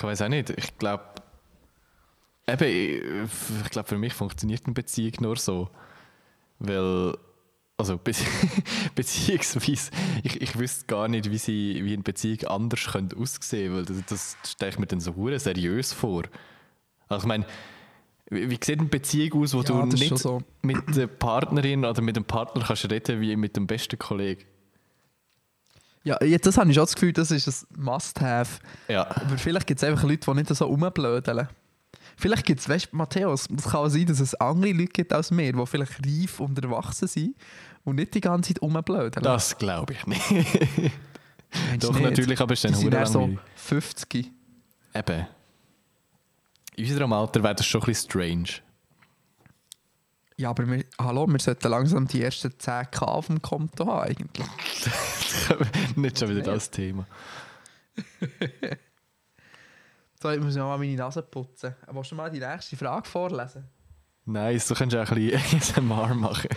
[0.00, 0.50] ich weiß auch nicht.
[0.50, 1.04] Ich glaube,
[2.48, 3.28] eben,
[3.64, 5.68] ich, glaube, für mich funktioniert eine Beziehung nur so.
[6.58, 7.16] Weil,
[7.76, 8.12] also, Be
[8.94, 9.90] beziehungsweise,
[10.22, 14.02] ich, ich wüsste gar nicht, wie, sie, wie eine Beziehung anders könnte aussehen könnte, weil
[14.04, 16.22] das, das stelle ich mir dann so seriös vor.
[17.08, 17.44] Also, ich meine,
[18.30, 20.42] wie, wie sieht eine Beziehung aus, wo Ja, du nicht so.
[20.62, 24.44] mit der Partnerin oder mit dem Partner kannst reden wie mit dem besten Kollegen?
[26.02, 28.60] Ja, jetzt, das habe ich schon das Gefühl, das ist ein Must-Have.
[28.88, 29.06] Ja.
[29.08, 31.48] Aber vielleicht gibt es einfach Leute, die nicht so rumblödeln.
[32.16, 35.30] Vielleicht gibt es, weißt du, Matthäus, es kann sein, dass es andere Leute gibt als
[35.30, 37.34] wir, die vielleicht reif und erwachsen sind
[37.84, 39.22] und nicht die ganze Zeit rumblödeln.
[39.22, 40.22] Das glaube ich nicht.
[41.80, 42.02] Doch, nicht?
[42.02, 43.38] natürlich, aber es ist dann sind so langweilig.
[43.56, 44.30] 50.
[44.94, 45.26] Eben.
[46.76, 48.69] In unserem Alter wäre das schon ein bisschen strange.
[50.40, 54.46] Ja, aber wir, hallo, wir sollten langsam die ersten 10k auf dem Konto haben eigentlich.
[55.96, 57.06] Nicht schon wieder das Thema.
[60.22, 61.74] So, ich muss noch mal meine Nase putzen.
[61.90, 63.64] Willst du mal die nächste Frage vorlesen?
[64.26, 66.50] Nice, du kannst auch ein bisschen ASMR machen.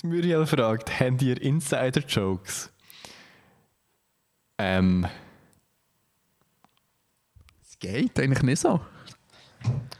[0.00, 2.72] Die Muriel fragt, habt ihr Insider-Jokes?
[4.56, 5.06] Ähm,
[7.62, 8.80] Es geht eigentlich nicht so.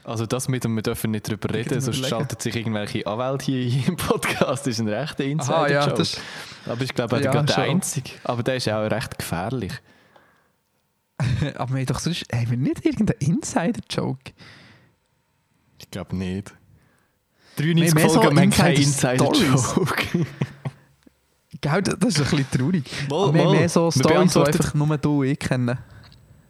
[0.03, 3.87] Also das mit dem, wir dürfen nicht drüber reden, sonst schaltet sich irgendwelche Anwälte hier
[3.87, 4.65] im Podcast.
[4.65, 5.71] Das ist ein rechter Insider-Joke.
[5.71, 6.17] ja, das,
[6.65, 8.11] aber ich glaube, Ja, gerade der einzige.
[8.23, 9.73] Aber der ist auch recht gefährlich.
[11.55, 14.33] aber wir haben doch sonst haben wir nicht irgendeinen Insider-Joke.
[15.79, 16.53] Ich glaube nicht.
[17.55, 18.77] Wir 93 haben mehr so Folgen, wir haben keinen.
[18.77, 20.25] Insider-Joke.
[21.61, 22.83] Gell, das ist ein bisschen traurig.
[23.09, 23.59] Mal, Aber wir haben mal.
[23.59, 25.77] mehr so Wir Stories, die einfach nur du und ich kennen.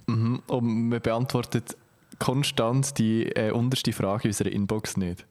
[0.08, 0.42] Mhm.
[0.48, 1.64] Und wir beantworten
[2.24, 5.26] konstant die äh, unterste Frage in unserer Inbox nicht.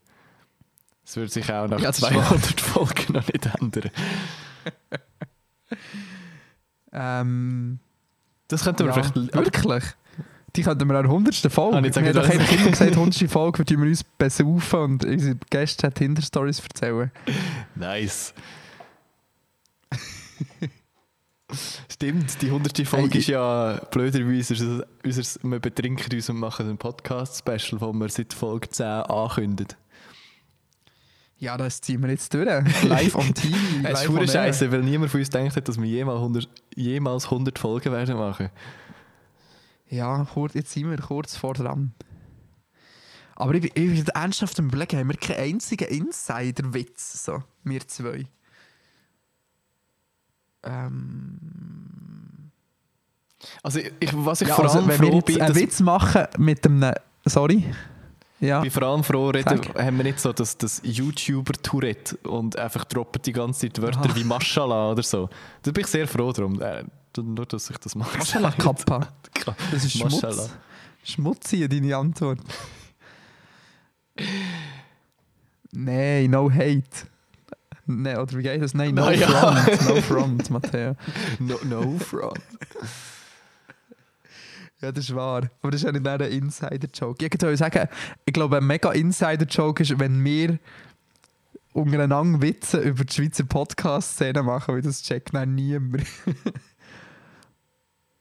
[1.05, 3.91] Das wird sich auch nach Ja, das ist 200 Folgen noch nicht ändern.
[6.95, 7.79] Ähm,
[8.49, 9.35] Das könnten wir ja, vielleicht...
[9.35, 9.85] wirklich?
[10.55, 11.35] Die könnten wir der 100.
[11.51, 11.79] Folge.
[11.79, 13.31] Ah, sagen, haben doch eigentlich immer gesagt, 100.
[13.31, 17.11] Folge, würden wir uns besaufen und unsere Gäste Tinder-Stories erzählen.
[17.75, 18.35] Nice.
[21.91, 22.87] Stimmt, die 100.
[22.87, 27.93] Folge Hey, ist ja blöderweise unser, unser, wir betrinken uns und machen ein Podcast-Special, wo
[27.93, 29.77] wir seit Folge 10 ankündigen.
[31.39, 32.47] Ja, das ziehen wir jetzt durch.
[32.85, 33.57] Live on TV.
[33.85, 37.59] Es ist scheiße, weil niemand von uns denkt hat, dass wir jemals 100, jemals 100
[37.59, 38.51] Folgen werden machen.
[39.89, 41.93] Ja, jetzt sind wir kurz vor dran.
[43.35, 48.27] Aber ich, ich bin ernsthaft am überlegen, haben wir keinen einzigen Insider-Witz, so, wir zwei?
[50.65, 51.39] Ähm,
[53.63, 56.27] Also ich, was ich ja, vor also, allem wenn wir froh bin, einen Witz machen
[56.39, 56.93] mit einem...
[57.25, 57.65] Sorry?
[58.41, 58.59] Ja.
[58.59, 62.85] Ich bin vor allem froh, reden, haben wir nicht so das, das YouTuber-Tourette und einfach
[62.85, 64.17] droppen die ganze Zeit Wörter Ah.
[64.17, 65.29] wie Mashallah oder so.
[65.63, 66.61] Da bin ich sehr froh drum.
[66.61, 66.85] Äh,
[67.19, 68.19] nur, dass ich das mache.
[68.19, 69.07] Mashallah Kappa.
[69.71, 70.15] Das ist Schmutz.
[70.23, 70.49] Mashallah.
[71.05, 72.41] Schmutzig, deine Antwort.
[75.73, 77.07] Nein, no hate.
[78.01, 78.75] Nein, oder wie geht das?
[78.75, 79.29] Nein, no Na ja.
[79.29, 79.89] front.
[79.89, 80.97] No front, Matteo.
[81.39, 82.41] No, no front.
[84.81, 85.43] Ja, das ist wahr.
[85.61, 87.25] Aber das ist ja nicht ein Insider-Joke.
[87.25, 87.89] Ich würde sagen,
[88.25, 90.59] ich glaube, ein mega Insider-Joke ist, wenn wir
[91.73, 96.05] untereinander Witze über die Schweizer Podcast-Szene machen, weil das checkt dann niemand.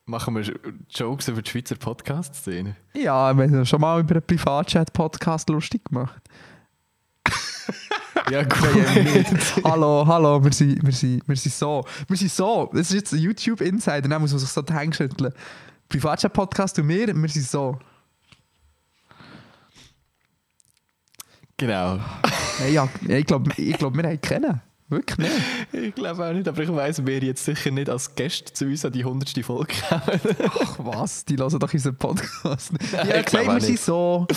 [0.05, 0.43] Machen wir
[0.89, 2.75] Jokes über die Schweizer Podcast-Szene?
[2.93, 6.21] ja, wir haben schon mal über einen Privatchat-Podcast lustig gemacht.
[8.31, 9.61] Ja, nicht.
[9.65, 11.83] hallo, hallo, wir sind, wir, sind, wir sind so.
[12.07, 12.69] Wir sind so.
[12.71, 15.33] Das ist jetzt ein YouTube-Insider, dann muss man sich so die Hände schütteln.
[15.89, 17.77] Privatchat-Podcast und wir, wir sind so.
[21.57, 21.99] Genau.
[22.71, 24.61] Ja, ich glaube, ich glaub, wir haben kennen.
[24.91, 25.31] Wirklich nicht.
[25.71, 28.83] Ich glaube auch nicht, aber ich weiss, wer jetzt sicher nicht als Gäste zu uns
[28.83, 29.43] an die 100.
[29.43, 30.21] Folge kommen.
[30.59, 32.73] Ach was, die hören doch unseren Podcast.
[32.73, 32.91] nicht.
[32.91, 34.27] Nein, ja, ich ich glaub glaube, wir sind so.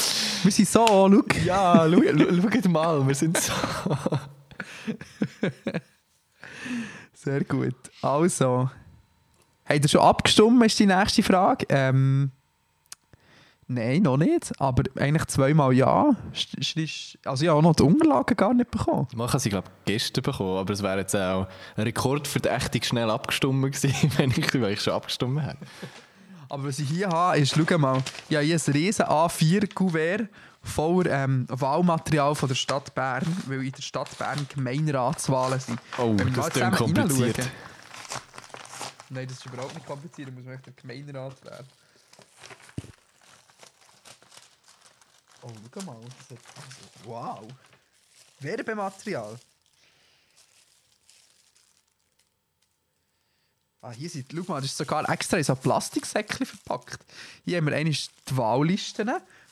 [0.44, 1.22] Wir sind so, schau.
[1.44, 3.52] Ja, schau, schaut mal, wir sind so.
[7.14, 7.74] Sehr gut.
[8.00, 8.70] Also.
[9.66, 11.66] Habt ihr schon abgestimmt, ist die nächste Frage.
[11.68, 12.30] Ähm,
[13.68, 14.52] nein, noch nicht.
[14.58, 16.14] Aber eigentlich zweimal ja.
[16.32, 19.06] Also ich habe auch noch die Unterlagen gar nicht bekommen.
[19.14, 21.46] Man kann sie, glaube ich, gestern bekommen, aber es wäre jetzt auch
[21.76, 25.58] ein rekordverdächtig schnell abgestimmt gewesen, wenn ich, wenn ich schon abgestimmt hätte.
[26.48, 30.28] Aber was ich hier habe, ist, schau mal, ich habe hier ein riesen A4-Kuvert
[30.62, 35.78] voller ähm, Wahlmaterial von der Stadt Bern, weil in der Stadt Bern Gemeinderatswahlen sind.
[35.98, 37.50] Oh, Wenn das zusammen kompliziert.
[39.10, 41.66] Nein, das ist überhaupt nicht kompliziert, da muss man echt der Gemeinderat werden.
[45.44, 45.96] Oh, schau mal.
[46.28, 47.46] Das hat, wow.
[48.40, 49.38] Werbematerial.
[53.82, 57.04] Ah, hier sind, schau mal, das ist sogar extra in so Plastiksäckchen verpackt.
[57.44, 59.10] Hier haben wir einmal die Wahllisten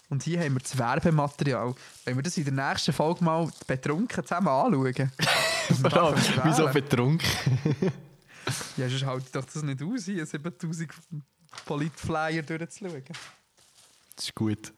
[0.09, 1.75] und hier haben wir das Werbematerial.
[2.07, 4.95] Wenn wir das in der nächsten Folge mal betrunken zusammen anschauen.
[5.83, 7.29] können wieso betrunken?
[8.77, 10.91] Ja, sonst halte ich doch das nicht aus, hier 7000
[11.67, 13.05] Politflyer durchzuschauen.
[14.17, 14.73] Das ist gut.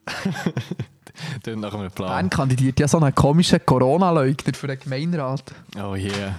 [1.43, 2.29] Dann nach einem Bern Plan.
[2.29, 5.53] kandidiert ja so einen komischen Corona-Leugner für den Gemeinderat.
[5.77, 6.37] Oh yeah.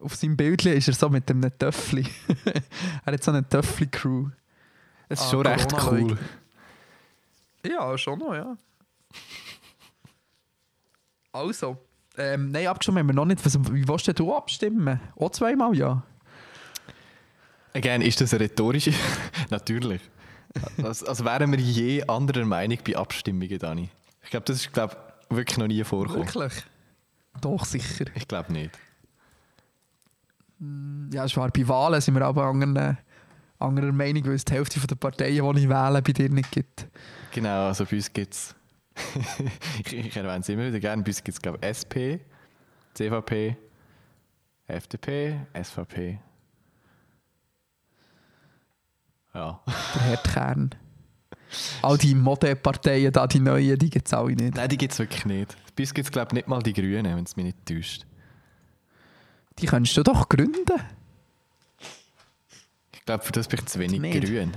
[0.00, 2.06] Auf seinem Bild ist er so mit einem Töffli.
[3.04, 4.28] er hat so eine Töffli-Crew.
[5.08, 6.18] Es ist Ah, schon recht cool.
[7.66, 8.56] Ja, schon noch, ja.
[11.32, 11.76] Also,
[12.16, 13.44] ähm, nein, abgestimmt haben wir noch nicht.
[13.44, 15.00] Was, wie willst denn du abstimmen?
[15.16, 16.02] Auch zweimal, ja.
[17.74, 18.92] Again, ist das eine rhetorische?
[19.50, 20.00] Natürlich.
[20.82, 23.88] Als, als wären wir je anderer Meinung bei Abstimmungen, Dani.
[24.22, 24.96] Ich glaube, das ist glaub,
[25.28, 26.26] wirklich noch nie vorgekommen.
[26.26, 26.64] Wirklich?
[27.40, 28.06] Doch, sicher.
[28.14, 28.70] Ich glaube nicht.
[31.12, 32.98] Ja, es war bei Wahlen sind wir aber anderer,
[33.58, 36.86] anderer Meinung, weil es die Hälfte der Parteien, die ich wähle, bei dir nicht gibt.
[37.32, 38.54] Genau, also bei uns gibt es.
[39.84, 41.02] ich, ich erwähne es immer wieder gerne.
[41.02, 42.20] Bei uns gibt es, glaube ich, SP,
[42.94, 43.56] CVP,
[44.68, 46.18] FDP, SVP.
[49.34, 49.60] Ja.
[49.94, 50.74] Der Herdkern.
[51.82, 54.54] All die Modellparteien, da, die neuen, die gibt es alle nicht.
[54.54, 55.56] Nein, die gibt es wirklich nicht.
[55.76, 58.06] Bei uns gibt es, glaube ich, nicht mal die Grünen, wenn es mich nicht täuscht.
[59.58, 60.80] Die könntest du doch gründen.
[62.94, 64.24] Ich glaube, für das bin ich zu wenig Nicht.
[64.24, 64.52] grün.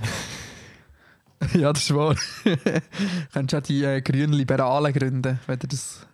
[1.54, 2.14] ja, das ist wahr.
[3.32, 6.06] könntest du auch die äh, grünen Liberalen gründen, wenn dir das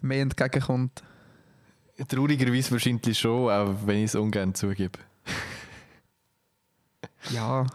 [0.00, 1.02] mehr entgegenkommt.
[2.08, 4.98] Traurigerweise wahrscheinlich schon, auch wenn ich es ungern zugebe.
[7.30, 7.66] Ja,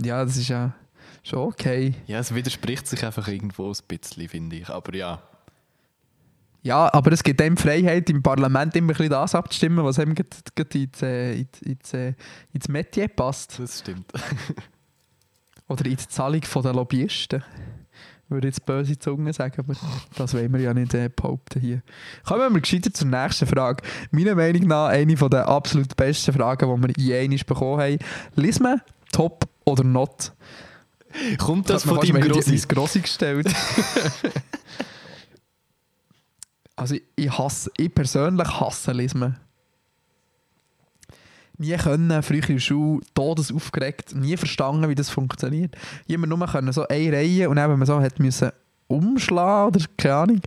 [0.00, 0.74] ja, das ist ja
[1.22, 1.94] schon okay.
[2.06, 4.68] Ja, es widerspricht sich einfach irgendwo ein bisschen, finde ich.
[4.68, 5.22] Aber ja,
[6.62, 10.78] Ja, aber es gibt einem Freiheit, im Parlament immer ein bisschen das abzustimmen, was gerade
[10.78, 12.14] ins, äh, ins, äh,
[12.52, 13.58] ins Metier passt.
[13.58, 14.12] das stimmt.
[15.68, 17.44] Oder in die Zahlung der Lobbyisten.
[18.30, 19.74] Würde jetzt böse Zungen sagen, aber
[20.16, 21.82] das wollen wir ja nicht äh, behaupten hier.
[22.24, 23.82] Kommen wir gescheiter zur nächsten Frage.
[24.12, 27.98] Meiner Meinung nach eine der absolut besten Fragen, die wir je einmal bekommen haben.
[28.36, 30.32] Lies man top oder not?
[31.38, 32.50] Kommt das man von deinem Grossi?
[32.50, 33.48] mein Grossi gestellt.
[36.76, 39.36] also ich, ich hasse, ich persönlich hasse Lesen.
[41.60, 45.76] Nie können, früher in der Schule, todes aufgeregt, nie verstanden, wie das funktioniert.
[46.06, 48.50] Immer nur können, so eine Reihe und wenn man so hat müssen
[48.88, 50.40] umschlagen oder keine Ahnung,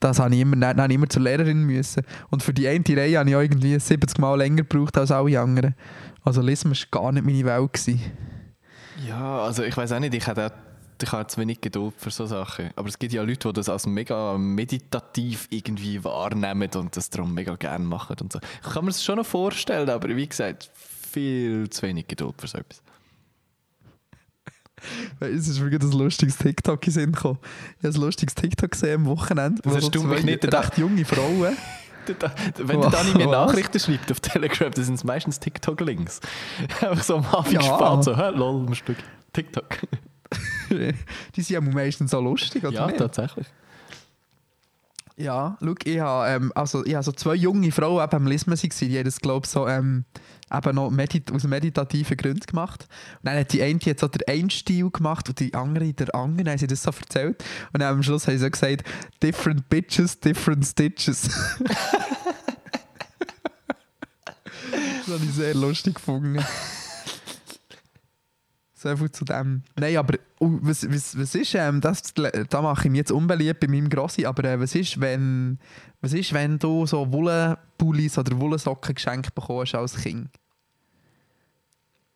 [0.00, 2.02] das habe ich immer, dann, dann ich immer zur Lehrerin müssen.
[2.30, 5.74] Und für die eine Reihe habe ich irgendwie 70 Mal länger gebraucht als alle anderen.
[6.22, 7.72] Also Lesen war gar nicht meine Welt.
[7.72, 8.00] Gewesen.
[9.06, 10.65] Ja, also ich weiß auch nicht, ich hätte auch
[11.02, 12.70] ich habe zu wenig Geduld für so Sachen.
[12.76, 17.34] Aber es gibt ja Leute, die das als mega meditativ irgendwie wahrnehmen und das darum
[17.34, 18.38] mega gerne machen und so.
[18.64, 22.46] Ich kann mir das schon noch vorstellen, aber wie gesagt, viel zu wenig Geduld für
[22.46, 22.82] so etwas.
[25.20, 27.38] Es ist wirklich ein lustiges TikTok gekommen.
[27.78, 29.62] Ich habe ein lustiges TikTok gesehen am Wochenende.
[29.62, 30.76] Das hast du mich nicht gedacht.
[30.78, 31.56] junge Frauen.
[32.58, 33.26] Wenn der Dani mir?
[33.26, 36.20] Nachrichten schreibt auf Telegram, dann sind es meistens TikTok-Links.
[36.80, 37.62] Einfach so am Anfang Ja.
[37.62, 38.98] spät, so, hä, lol, ein Stück
[39.32, 39.78] TikTok.
[41.36, 42.98] die sind ja meistens so lustig, oder ja, nicht?
[42.98, 43.46] tatsächlich.
[45.18, 48.54] Ja, schau, ich habe, ähm, also, ich habe so zwei junge Frauen eben am Lismen
[48.58, 50.04] waren, die haben das, glaube ich, so, ähm,
[50.52, 52.86] eben noch medit aus meditativen Gründen gemacht.
[53.22, 55.92] Und dann hat die eine die hat so den einen Stil gemacht und die andere
[55.94, 57.42] der andere, dann haben sie das so erzählt.
[57.72, 58.84] Und dann am Schluss haben sie so gesagt,
[59.22, 61.22] different bitches, different stitches.
[64.60, 66.44] das habe ich sehr lustig gefunden.
[68.86, 69.62] So viel zu dem.
[69.76, 73.58] Nein, aber oh, was, was, was ist, ähm, das, da mache ich mich jetzt unbeliebt
[73.58, 75.58] bei meinem Grossi, aber äh, was, ist, wenn,
[76.00, 80.28] was ist, wenn du so Wollenpullis oder Wollensocken geschenkt bekommst als Kind?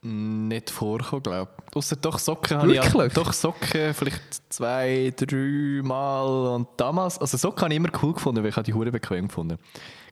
[0.03, 1.77] Nicht vorkommen, glaube ich.
[1.77, 3.13] Ausser doch Socken habe ich ja, Wirklich?
[3.15, 8.45] doch Socken vielleicht zwei, drei Mal und damals, also Socken habe ich immer cool gefunden,
[8.45, 9.59] weil ich die Hure bequem gefunden.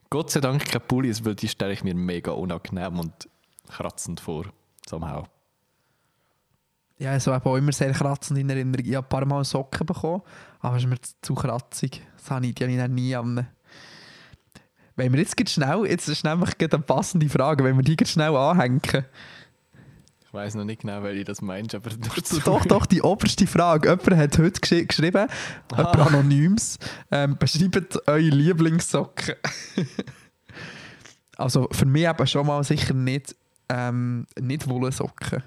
[0.09, 3.29] Gott sei Dank keine Pullis, weil die stelle ich mir mega unangenehm und
[3.69, 4.45] kratzend vor,
[4.87, 5.25] somehow.
[6.99, 8.85] Ja, so habe auch immer sehr kratzend in Erinnerung.
[8.85, 10.21] Ich habe ein paar Mal Socken bekommen,
[10.59, 12.01] aber es ist mir zu- kratzig.
[12.17, 13.47] Das habe ich, die habe ich nie an.
[14.97, 18.81] Wenn wir jetzt schnell, jetzt ist nämlich eine passende Frage, wenn wir die schnell anhängen.
[20.25, 21.89] Ich weiß noch nicht genau, welche das meinst, aber.
[22.43, 23.89] Doch, doch, die oberste Frage.
[23.89, 25.27] Jemand hat heute geschri geschrieben,
[25.71, 26.05] jemand Ah.
[26.05, 26.77] Anonymes,
[27.11, 29.35] ähm, beschreibt eure Lieblingssocken.
[31.37, 33.35] also für mich eben schon mal sicher nicht,
[33.69, 35.41] ähm, nicht Wollsocken.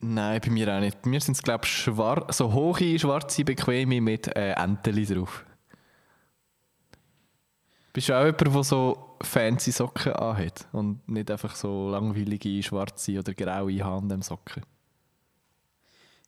[0.00, 1.02] Nein, bei mir auch nicht.
[1.02, 1.72] Bei mir sind es, glaube ich,
[2.30, 5.44] so hohe, schwarze, bequeme mit äh, Enteli drauf.
[7.92, 13.18] Bist du auch jemand, der so fancy Socken anhat und nicht einfach so langweilige, schwarze
[13.18, 14.62] oder graue H&M-Socken?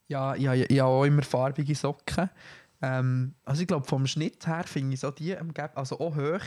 [0.09, 2.31] Ja, ich, habe- ich habe auch immer farbige Socken.
[2.83, 5.37] Ähm, also ich glaube, vom Schnitt her finde ich so die,
[5.75, 6.41] also auch Höhe,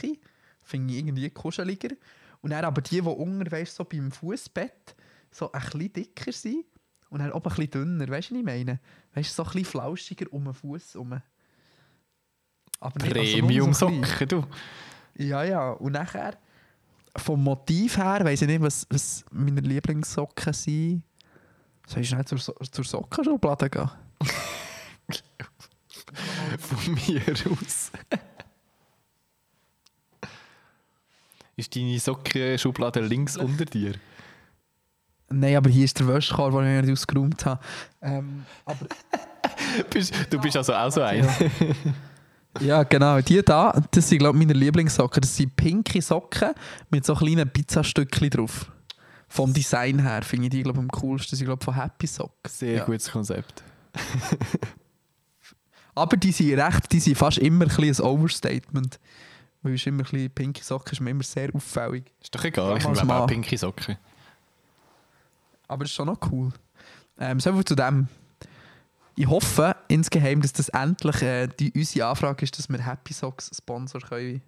[0.63, 1.89] finde ich irgendwie kuscheliger.
[2.41, 4.95] Und dann aber die, die unter, weißt, so beim Fußbett
[5.31, 6.65] so ein bisschen dicker sind
[7.13, 8.79] und dann oben ein bisschen dünner, weißt du, was ich meine?
[9.13, 11.21] Weißt du, so ein bisschen flauschiger um den Fuß herum.
[12.79, 12.97] Also.
[12.97, 14.43] Premium-Socken, du.
[15.13, 15.69] Ja, ja.
[15.73, 16.35] Und nachher,
[17.15, 21.03] vom Motiv her, weiss ich nicht, was, was meine Lieblingssocken sind.
[21.85, 23.91] Soll ich schnell zur, so zur Sockenschublade gehen?
[26.57, 27.91] Von mir aus.
[31.55, 33.93] Ist deine Sockenschublade links unter dir?
[35.39, 37.59] Nein, aber hier ist der Wäschkorb, den ich nicht ausgeräumt habe.
[38.01, 38.87] Ähm, aber,
[40.29, 41.27] du bist also auch so ein.
[42.59, 43.19] ja, genau.
[43.21, 45.21] Die da, das sind, glaube ich, meine Lieblingssocken.
[45.21, 46.53] Das sind pinke Socken
[46.89, 48.71] mit so kleinen Pizzastückchen drauf.
[49.27, 51.31] Vom Design her finde ich die, glaube ich, am coolsten.
[51.31, 52.33] Das sind, glaube ich, von Happy Sock.
[52.47, 52.85] Sehr Ja.
[52.85, 53.63] gutes Konzept.
[55.95, 58.99] Aber die sind recht, die sind fast immer ein, ein Overstatement.
[59.61, 62.11] Weil es immer ein bisschen, pinke Socken ist mir immer sehr auffällig.
[62.21, 63.97] Ist doch egal, ich nehme auch pinke Socken.
[65.73, 66.51] Aber es ist schon noch cool.
[67.19, 68.07] Ähm, so viel zu dem.
[69.15, 73.49] Ich hoffe insgeheim, dass das endlich äh, die, unsere Anfrage ist, dass wir Happy Socks
[73.55, 74.43] Sponsor können,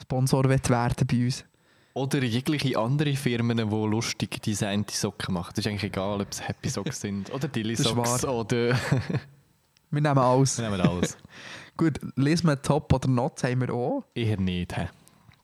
[0.00, 1.44] Sponsor werden bei uns.
[1.92, 5.52] Oder jegliche andere Firmen, die lustig designte Socken machen.
[5.54, 8.74] Das ist eigentlich egal, ob es Happy Socks sind oder Dilly Das Socks oder...
[9.90, 10.58] Wir nehmen alles.
[10.58, 11.18] Wir nehmen alles.
[11.76, 14.04] Gut, lesen wir Top oder Not haben wir auch.
[14.14, 14.88] Eher nicht, hä?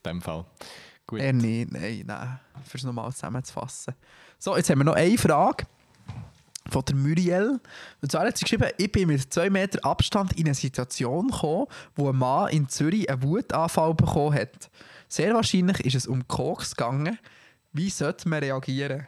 [0.05, 0.47] In dem Fall.
[1.09, 1.21] Gut.
[1.21, 2.39] Eher nicht, nein, nein.
[2.65, 3.95] Für es nochmal zusammenzufassen.
[4.39, 5.67] So, jetzt haben wir noch eine Frage
[6.69, 7.59] von der Muriel.
[8.03, 11.67] Und zwar hat sie geschrieben, ich bin mit zwei Meter Abstand in eine Situation gekommen,
[11.97, 14.71] wo ein Mann in Zürich einen Wutanfall bekommen hat.
[15.09, 17.19] Sehr wahrscheinlich ist es um Koks gegangen.
[17.73, 19.07] Wie sollte man reagieren?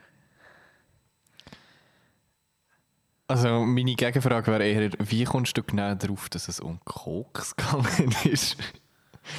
[3.27, 8.15] Also meine Gegenfrage wäre eher, wie kommst du genau darauf, dass es um Koks gegangen
[8.23, 8.57] ist?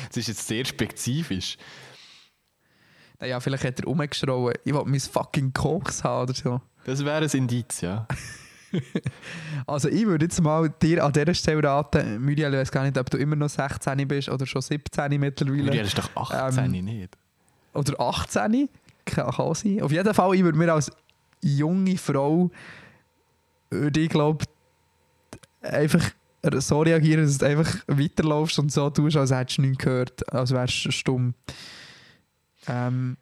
[0.06, 1.58] Das ist jetzt sehr spezifisch.
[3.22, 6.60] Naja, vielleicht hat er umgeschrauen, ich will mein fucking Koks haben oder so.
[6.84, 8.04] Das wäre ein Indiz, ja.
[9.66, 12.98] Also ich würde jetzt mal dir an dieser Stelle raten, Muriel, ich weiß gar nicht,
[12.98, 15.62] ob du immer noch 16 bist oder schon 17 mittlerweile.
[15.62, 17.16] Muriel ist doch 18, Ähm, nicht?
[17.74, 18.68] oder 18.
[19.04, 19.80] Kann kann auch sein.
[19.82, 20.90] Auf jeden Fall, ich würde mir als
[21.42, 22.50] junge Frau,
[23.70, 24.44] würde ich glaube,
[25.60, 26.10] einfach
[26.58, 30.50] so reagieren, dass du einfach weiterlaufst und so tust, als hättest du nichts gehört, als
[30.50, 31.34] wärst du stumm.
[32.68, 33.16] Ähm,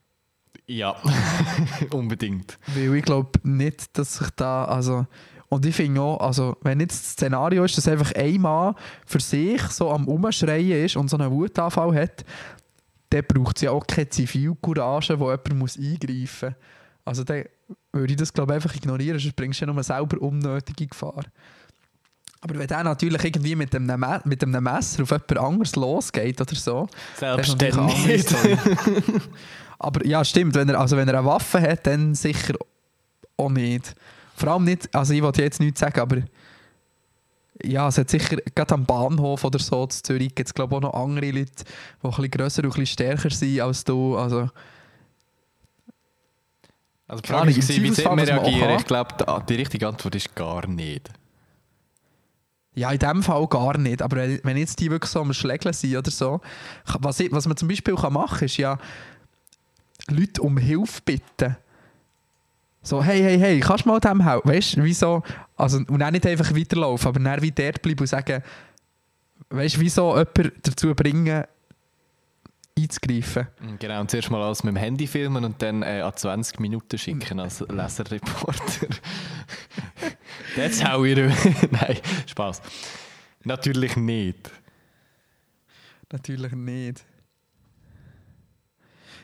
[0.67, 0.97] Ja,
[1.93, 2.59] unbedingt.
[2.75, 5.07] weil ich glaube nicht, dass sich da, also,
[5.49, 8.75] Und ich finde auch, also, wenn jetzt das Szenario ist, dass einfach ein Mann
[9.05, 12.25] für sich so am Umschreien ist und so einen Wutanfall hat,
[13.11, 16.59] dann braucht es ja auch keine Zivilcourage, wo jemand muss eingreifen muss.
[17.05, 17.45] Also dann
[17.93, 21.25] würde ich das glaube ich einfach ignorieren, sonst bringst du ja nur selber unnötige Gefahr.
[22.43, 26.41] Aber wenn der natürlich irgendwie mit einem, Me mit einem Messer auf jemand anderes losgeht
[26.41, 26.89] oder so,
[27.19, 28.23] dann Selbstständig.
[28.23, 28.57] Story.
[29.79, 32.55] Aber ja, stimmt, wenn er, also wenn er eine Waffe hat, dann sicher
[33.37, 33.95] auch nicht.
[34.37, 36.19] Vor allem nicht, also ich wollte jetzt nichts sagen, aber
[37.63, 40.77] ja, es hat sicher, gerade am Bahnhof oder so in Zürich gibt es glaube ich
[40.79, 44.17] auch noch andere Leute, die ein bisschen grösser und ein bisschen stärker sind als du.
[44.17, 44.49] Also,
[47.07, 48.79] Also die Frage im wie sollte man reagieren?
[48.79, 51.11] Ich glaube, die richtige Antwort ist gar nicht.
[52.75, 54.01] Ja, in dem Fall gar nicht.
[54.01, 56.41] Aber wenn jetzt die wirklich so am Schlägeln sind oder so,
[57.01, 58.79] was, ich, was man zum Beispiel kann machen kann, ist ja
[60.09, 61.57] Leute um Hilfe bitten.
[62.83, 64.49] So, hey, hey, hey, kannst du mal dem helfen?
[64.49, 65.23] Weißt du, wieso?
[65.57, 68.43] Also, und dann nicht einfach weiterlaufen, aber dann wie dort bleiben und sagen,
[69.51, 71.45] weißt du, wieso jemanden dazu bringen,
[72.79, 73.49] einzugreifen?
[73.79, 76.97] Genau, und zuerst mal alles mit dem Handy filmen und dann äh, an 20 Minuten
[76.97, 78.87] schicken als Leserreporter.
[80.57, 81.29] That's how we do
[81.71, 82.61] Nein, Spaß.
[83.45, 84.51] Natürlich nicht.
[86.13, 87.05] Natürlich nicht.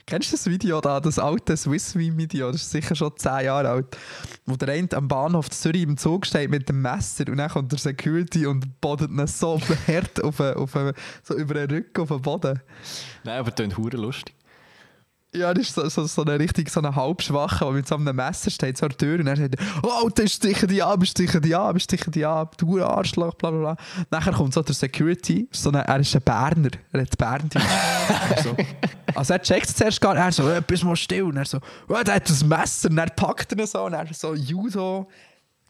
[0.09, 2.53] Kennst du das Video da, das alte Swisswing-Video?
[2.53, 3.97] Das ist sicher schon 10 Jahre alt.
[4.45, 7.73] Wo der eine am Bahnhof Zürich im Zug steht mit dem Messer und dann kommt
[7.73, 10.79] der Security und bodet ihn so hart auf, den- auf,
[11.25, 12.61] so über den Rücken auf den Boden.
[13.25, 14.35] Nein, aber das hure lustig.
[15.37, 18.51] Ja, das ist so, so, so eine richtig so Halbschwache, der mit so einem Messer
[18.51, 21.55] steht, an der Tür und dann sagt er, oh, das stichen die ab, stichen die
[21.55, 23.77] ab, stichen die ab, du Arschloch, bla bla bla.
[24.11, 27.65] Nachher kommt so der Security, so eine, er ist ein Berner, er hat Berndeutsch.
[28.43, 28.57] so.
[29.15, 31.25] Also er checkt es zuerst gar nicht, er so, äh, bist mal still.
[31.25, 31.59] Und er so,
[31.89, 35.09] oh, der hat das Messer, und er packt ihn so, und er so Judo,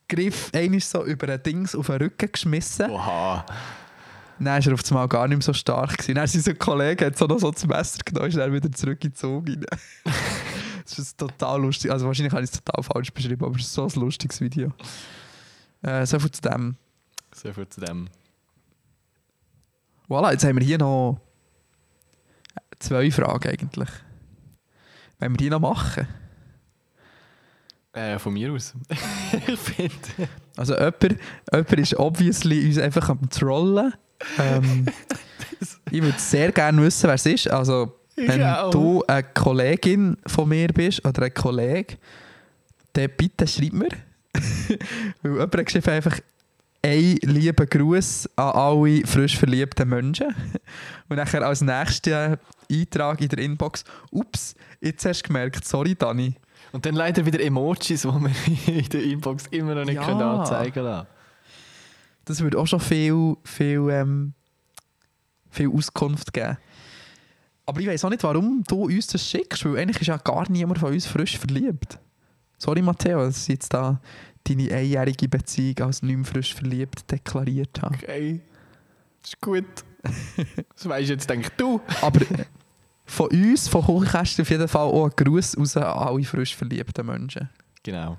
[0.08, 2.90] Griff, einmal so über ein Dings auf den Rücken geschmissen.
[2.90, 3.44] Oha.
[4.38, 5.98] Dann war er auf einmal gar nicht mehr so stark.
[5.98, 6.14] Gewesen.
[6.14, 9.02] Dann sein Kollege hat so noch so das Messer genommen und ist dann wieder zurück
[9.04, 9.64] in den Zug rein.
[10.84, 11.90] das ist total lustig.
[11.90, 14.72] Also wahrscheinlich habe ich es total falsch beschrieben, aber es ist so ein lustiges Video.
[15.82, 16.76] Äh, so viel zu dem.
[17.34, 18.08] So viel zu dem.
[20.08, 21.20] Voilà, jetzt haben wir hier noch
[22.78, 23.88] zwei Fragen eigentlich.
[25.18, 26.06] Wollen wir die noch machen?
[27.92, 28.74] Äh, von mir aus.
[29.46, 30.28] ich finde.
[30.56, 31.18] Also jemand,
[31.50, 33.94] jemand ist obviously uns einfach am Trollen.
[34.38, 34.86] Ähm,
[35.90, 37.50] ich würde sehr gerne wissen, wer es ist.
[37.50, 38.40] Also wenn
[38.70, 41.96] du eine Kollegin von mir bist oder ein Kollege,
[42.94, 43.88] dann bitte schreib mir.
[45.22, 46.18] Weil jemand geschrieben einfach
[46.82, 50.34] ein lieben Gruß an alle frisch verliebten Menschen.
[51.08, 52.36] Und nachher als nächsten
[52.70, 56.34] Eintrag in der Inbox, ups, jetzt hast du gemerkt, sorry Dani.
[56.72, 58.30] Und dann leider wieder Emojis, die wir
[58.66, 60.04] in der Inbox immer noch nicht Ja.
[60.04, 61.06] können anzeigen lassen.
[62.26, 64.34] Das würde auch schon viel, viel, ähm,
[65.50, 66.58] viel Auskunft geben.
[67.64, 70.48] Aber ich weiß auch nicht, warum du uns das schickst, weil eigentlich ist ja gar
[70.50, 71.98] niemand von uns frisch verliebt.
[72.58, 74.00] Sorry, Matteo, dass ich jetzt da
[74.44, 77.94] deine einjährige Beziehung als nicht mehr frisch verliebt deklariert habe.
[77.94, 78.40] Okay.
[79.22, 79.64] Das ist gut.
[80.74, 81.80] Das weisst jetzt, denk du.
[82.00, 82.20] Aber
[83.04, 87.06] von uns, von Hochkästchen auf jeden Fall auch ein Gruß raus an alle frisch verliebten
[87.06, 87.48] Menschen.
[87.82, 88.18] Genau.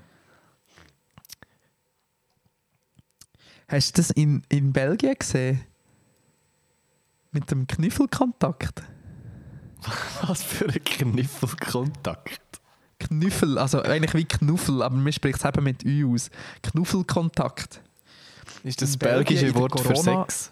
[3.68, 5.60] Hast du das in, in Belgien gesehen?
[7.32, 8.82] Mit dem Knüffelkontakt?
[10.26, 12.40] Was für ein Kniffelkontakt.
[12.98, 16.30] Knüffel, also eigentlich wie Knuffel, aber man spricht es eben mit Ü aus.
[16.62, 17.80] Knuffelkontakt.
[18.64, 20.50] Ist das In belgische Wort für Corona- Sex?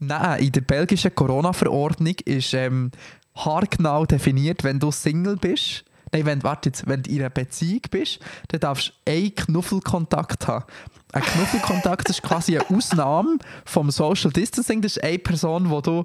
[0.00, 2.90] Nein, in der belgischen Corona-Verordnung ist ähm,
[3.34, 5.84] haargenau definiert, wenn du Single bist.
[6.12, 10.46] Nein, wenn, warte jetzt, wenn du in einer Beziehung bist, dann darfst du einen Knuffelkontakt
[10.46, 10.64] haben.
[11.12, 14.82] Ein Knuffelkontakt ist quasi eine Ausnahme vom Social Distancing.
[14.82, 16.04] Das ist eine Person, wo du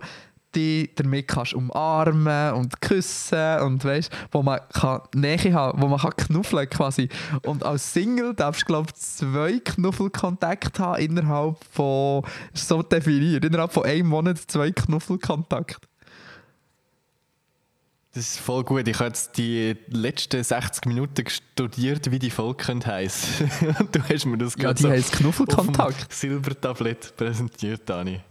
[0.55, 5.99] die damit kannst umarmen und küssen und weißt, wo man kann Nähe haben, wo man
[5.99, 7.09] kann knuffeln quasi.
[7.43, 12.23] Und als Single darfst du glaube ich zwei Knuffelkontakte haben innerhalb von
[12.53, 15.87] so definiert innerhalb von einem Monat zwei Knuffelkontakte.
[18.13, 18.87] Das ist voll gut.
[18.87, 22.71] Ich habe jetzt die letzten 60 Minuten studiert, wie die Folge.
[22.71, 22.85] Und
[23.91, 26.13] du hast mir das Ja, gerade die so Knuffelkontakt.
[26.13, 28.21] Silbertablett präsentiert, Dani.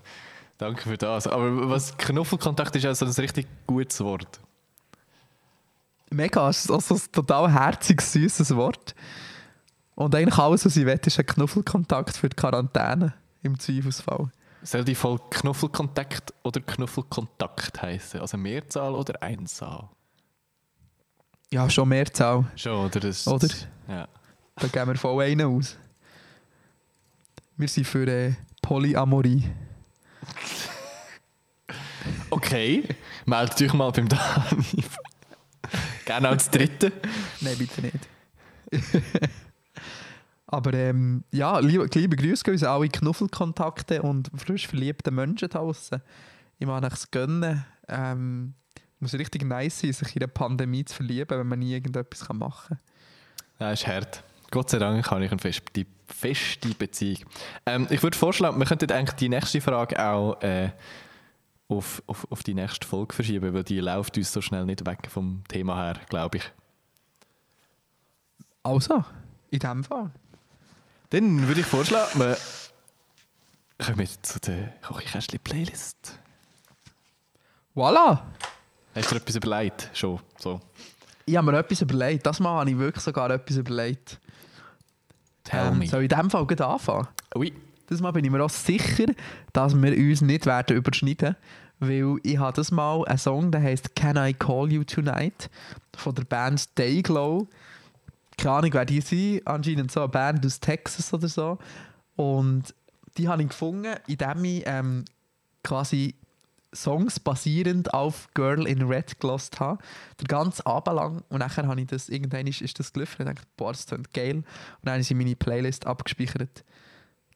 [0.56, 1.26] Danke für das.
[1.26, 4.38] Aber was Knuffelkontakt ist ja so ein richtig gutes Wort.
[6.10, 8.94] Mega, es ist auch so ein total herziges, süßes Wort.
[9.96, 14.30] Und eigentlich alles, was ich will, ist ein Knuffelkontakt für die Quarantäne im Zweifelsfall.
[14.62, 18.20] Soll die Folge Knuffelkontakt oder Knuffelkontakt heißen?
[18.20, 19.88] Also Mehrzahl oder Einzahl?
[21.50, 22.44] Ja, schon Mehrzahl.
[22.56, 23.00] Schon, oder?
[23.00, 23.48] Das, Oder?
[23.88, 24.08] Ja.
[24.56, 25.76] Da geben wir voll einen aus.
[27.56, 29.44] Wir sind für äh, Polyamorie.
[32.30, 32.82] Okay,
[33.26, 34.84] meldet euch mal beim Dani.
[36.06, 36.90] Gerne als Dritte.
[37.42, 38.08] Nein, bitte nicht.
[40.52, 46.02] Aber ähm, ja, liebe, liebe Grüße gehen uns alle Knuffelkontakte und frisch verliebte Menschen draußen.
[46.58, 47.64] Ich mag es gönnen.
[47.88, 48.52] Ähm,
[49.00, 52.68] muss richtig nice sein, sich in der Pandemie zu verlieben, wenn man nie irgendetwas machen
[52.68, 52.78] kann.
[53.60, 54.22] Ja, ist hart.
[54.50, 57.24] Gott sei Dank habe ich eine feste, feste Beziehung.
[57.64, 60.70] Ähm, ich würde vorschlagen, wir könnten eigentlich die nächste Frage auch äh,
[61.68, 65.08] auf, auf, auf die nächste Folge verschieben, weil die läuft uns so schnell nicht weg
[65.08, 66.52] vom Thema her, glaube ich.
[68.62, 69.02] Also,
[69.50, 70.10] in dem Fall.
[71.12, 72.38] Dann würde ich vorschlagen, wir
[73.78, 76.18] kommen zu der Kochikästchen-Playlist.
[77.76, 78.22] Voilà!
[78.94, 79.90] Hast du dir etwas überlegt?
[79.92, 80.58] Schon, so.
[81.26, 82.24] Ich habe mir etwas überlegt.
[82.24, 84.18] Das Mal habe ich wirklich sogar etwas überlegt.
[85.44, 85.86] Tell Ähm, me.
[85.86, 87.08] soll ich in dem Fall gleich anfangen?
[87.34, 87.52] Ui.
[87.88, 89.04] Das Mal bin ich mir auch sicher,
[89.52, 91.36] dass wir uns nicht werden überschneiden
[91.78, 95.50] weil ich habe das Mal einen Song, der heißt Can I Call You Tonight
[95.96, 97.48] von der Band Dayglow.
[98.36, 99.46] Keine Ahnung, wer die sind.
[99.46, 101.58] Anscheinend so eine Band aus Texas oder so.
[102.16, 102.74] Und
[103.18, 105.04] die habe ich gefunden, indem ich ähm,
[105.62, 106.14] quasi
[106.74, 109.78] Songs basierend auf Girl in Red gelost habe.
[110.20, 111.22] Den ganzen Abend lang.
[111.28, 113.86] Und nachher habe ich das, irgendwann ist, ist das gelaufen und ich dachte, boah, das
[113.86, 114.36] klingt geil.
[114.36, 114.44] Und
[114.82, 116.64] dann habe ich in meine Playlist abgespeichert.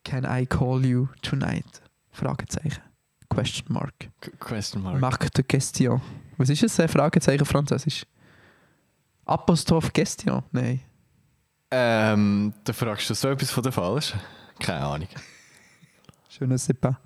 [0.05, 1.83] Can I call you tonight?
[2.13, 2.81] Fragezeichen.
[3.29, 3.93] Question mark.
[4.23, 5.01] Qu- Question mark.
[5.01, 6.01] Marque de question.
[6.39, 6.91] Was ist es?
[6.91, 8.07] Fragezeichen Französisch.
[9.27, 10.43] Apostroph question?
[10.53, 10.81] Nein.
[11.71, 14.15] Ähm, da fragst du so etwas von der Falsch.
[14.61, 15.09] Keine Ahnung.
[15.13, 15.21] Ne.
[16.39, 16.97] Je ne sais pas.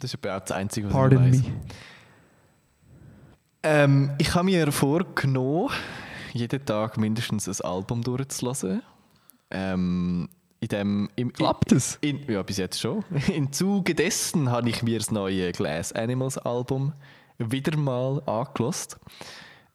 [0.00, 1.44] Das ist etwa auch das Einzige, was Pardon ich me.
[1.44, 1.52] weiß.
[3.62, 5.70] Ähm, ich habe mir vorgenommen,
[6.32, 8.82] jeden Tag mindestens ein Album durchzulassen.
[9.50, 10.28] Ähm,
[10.60, 11.98] in dem, im, Klappt es?
[12.00, 13.04] In, ja, bis jetzt schon.
[13.34, 16.92] Im Zuge dessen habe ich mir das neue Glass Animals Album
[17.38, 18.98] wieder mal angelost.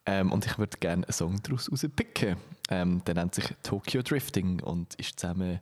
[0.06, 2.38] Ähm, und ich würde gerne einen Song daraus rauspicken.
[2.70, 5.60] Ähm, der nennt sich Tokyo Drifting und ist zusammen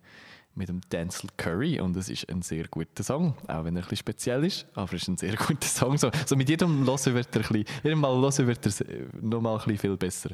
[0.56, 3.89] mit dem Denzel Curry und es ist ein sehr guter Song, auch wenn er ein
[3.89, 5.98] bisschen speziell ist, aber es ist ein sehr guter Song.
[5.98, 9.54] So, so mit jedem Hören wird er ein bisschen, jedem Mal hören wird er nochmal
[9.54, 10.30] ein bisschen viel besser.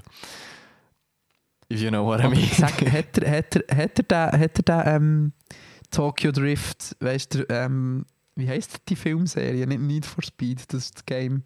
[1.72, 2.50] If you know what I mean.
[2.52, 5.34] Sag, hat er, hat er, hat er den, hat er den ähm,
[5.92, 8.06] Tokyo Drift, weißt du, ähm,
[8.36, 9.68] wie heisst die Filmserie?
[9.68, 11.44] Nicht Need for Speed, das ist das Game.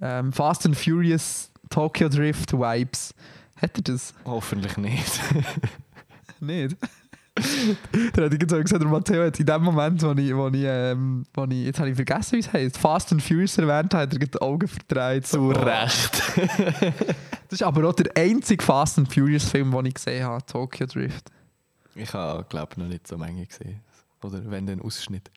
[0.00, 3.14] Ähm, Fast and Furious Tokyo Drift Vibes.
[3.60, 4.14] Hat er das?
[4.24, 5.20] Hoffentlich nicht.
[6.40, 6.76] Nicht?
[8.14, 10.64] Der hat irgendwie so gesagt, der Matteo hat in dem Moment, wo ich, wo ich,
[10.64, 14.12] ähm, wo ich jetzt habe ich vergessen, wie es heißt, Fast and Furious erwähnt hat,
[14.12, 15.26] er die Augen verdreht.
[15.26, 15.50] Zu So.
[15.50, 16.22] Recht.
[17.48, 20.86] Das ist aber auch der einzige Fast and Furious Film, den ich gesehen habe, Tokyo
[20.86, 21.30] Drift.
[21.94, 23.80] Ich habe, glaube noch nicht so Menge gesehen.
[24.22, 25.30] Oder wenn dann Ausschnitt.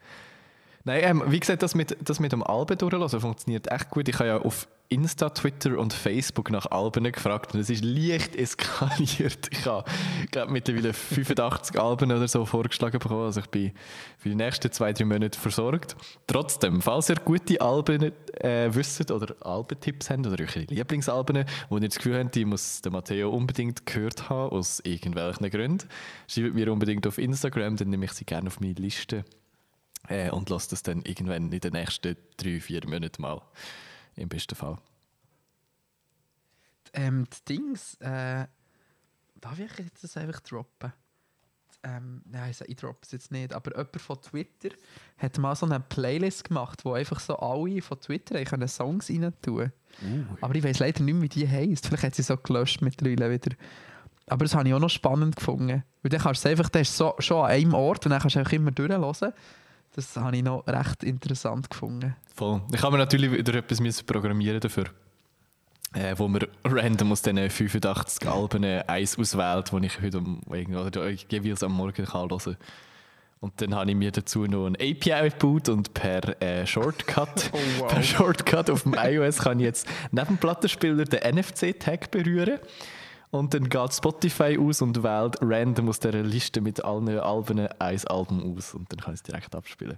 [0.84, 4.10] Nein, ähm, wie gesagt, das mit, das mit dem Alben durchlassen funktioniert echt gut.
[4.10, 8.36] Ich habe ja auf Insta, Twitter und Facebook nach Alben gefragt und es ist leicht
[8.36, 9.48] eskaliert.
[9.50, 9.90] Ich habe,
[10.32, 13.24] glaube mittlerweile 85 Alben oder so vorgeschlagen bekommen.
[13.24, 13.72] Also ich bin
[14.18, 15.96] für die nächsten zwei, drei Monate versorgt.
[16.28, 21.88] Trotzdem, falls ihr gute Alben äh, wisst oder Albentipps habt oder eure Lieblingsalben, wo ihr
[21.88, 25.88] das Gefühl habt, die muss der Matteo unbedingt gehört haben, aus irgendwelchen Gründen,
[26.28, 29.24] schreibt mir unbedingt auf Instagram, dann nehme ich sie gerne auf meine Liste
[30.10, 33.42] äh, und lasse das dann irgendwann in den nächsten drei, vier Monaten mal.
[34.22, 34.78] Im besten Fall.
[36.94, 38.46] Ähm, die Dings, äh,
[39.40, 40.94] darf ich jetzt das einfach droppen?
[41.84, 44.70] Ähm, nein, ich droppe es jetzt nicht, aber jemand von Twitter
[45.18, 49.34] hat mal so eine Playlist gemacht, wo einfach so alle von Twitter können Songs rein
[49.42, 49.72] tun
[50.42, 51.88] Aber ich weiß leider nicht mehr, wie die heisst.
[51.88, 53.56] Vielleicht hat sie so gelöscht mittlerweile wieder.
[54.28, 55.84] Aber das habe ich auch noch spannend gefunden.
[56.04, 58.22] Weil dann kannst du es einfach, das ist so, schon an einem Ort und dann
[58.22, 59.34] kannst du einfach immer durchhören.
[59.94, 62.16] Das habe ich noch recht interessant gefunden.
[62.34, 62.62] Voll.
[62.74, 64.86] Ich habe mir natürlich wieder etwas müssen programmieren dafür.
[65.94, 70.40] Äh, wo man random aus diesen 85 Alben äh, eins auswählt, wo ich heute am,
[70.48, 72.58] oder jeweils am Morgen kann hören kann.
[73.42, 77.58] Und dann habe ich mir dazu noch ein API gebaut und per äh, Shortcut, Oh,
[77.80, 77.88] wow.
[77.92, 82.60] per Shortcut auf dem iOS kann ich jetzt neben dem Plattenspieler den NFC-Tag berühren.
[83.32, 88.08] Und dann geht Spotify aus und wählt random aus dieser Liste mit allen Alben ein
[88.08, 88.74] Album aus.
[88.74, 89.98] Und dann kann ich es direkt abspielen.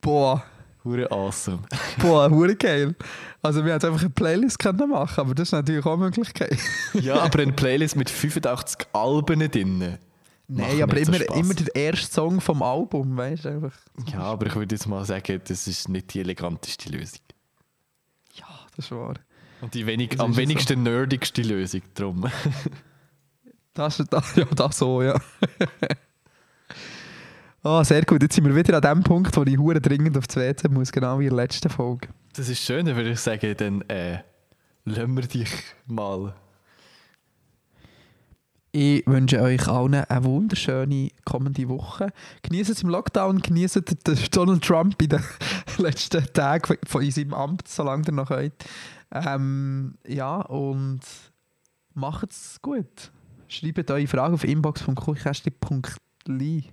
[0.00, 0.42] Boah,
[0.82, 1.62] Hure awesome.
[1.98, 2.94] boah, hure geil.
[3.42, 6.58] Also wir hätten einfach eine Playlist können machen, aber das ist natürlich auch eine Möglichkeit.
[6.94, 9.98] Ja, aber eine Playlist mit 85 Alben drin.
[10.48, 13.74] Nein, aber immer, immer der erste Song vom Album, weißt du einfach.
[14.10, 17.20] Ja, aber ich würde jetzt mal sagen, das ist nicht die eleganteste Lösung.
[18.34, 19.14] Ja, das ist wahr.
[19.60, 20.42] Und die wenig, Das am ist so.
[20.42, 22.30] wenigsten nerdigste Lösung drum.
[23.72, 25.14] Das ist das, ja, das so, ja.
[27.62, 28.20] Ah, sehr gut.
[28.22, 30.90] Jetzt sind wir wieder an dem Punkt, wo ich hure dringend auf die WC muss,
[30.90, 32.08] genau wie in der letzten Folge.
[32.34, 34.18] Das ist schön, dann würde ich sagen, dann äh,
[34.86, 35.50] lassen wir dich
[35.86, 36.34] mal.
[38.72, 42.12] Ich wünsche euch allen eine wunderschöne kommende Woche.
[42.42, 43.82] Genießt es im Lockdown, genießt
[44.34, 45.24] Donald Trump in den
[45.78, 48.54] letzten Tagen von in seinem Amt, solange ihr noch könnt.
[49.12, 51.00] Ähm, ja, und
[51.94, 53.10] macht es gut.
[53.48, 55.52] Schreibt eure Fragen auf inbox.kuchikästli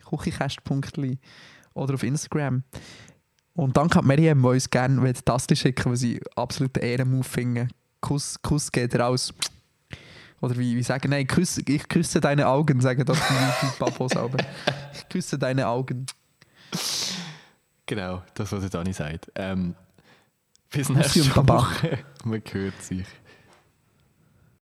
[0.03, 1.17] kuchikäst.li
[1.73, 2.63] oder auf Instagram.
[3.53, 7.69] Und danke an Miriam, die uns gerne Taste schicken, weil sie absoluten Ehrenmove finden.
[8.01, 9.33] Kuss, Kuss geht raus.
[10.39, 14.37] Oder wie, wie sagen, nein, küsse, ich küsse deine Augen, sagen doch die, Papos aber.
[14.93, 16.05] Ich küsse deine Augen.
[17.87, 19.31] Genau, das, was der Dani sagt.
[19.33, 19.73] Ähm,
[20.71, 21.35] bis nächste.
[21.47, 21.99] Woche.
[22.23, 23.05] Man hört sich.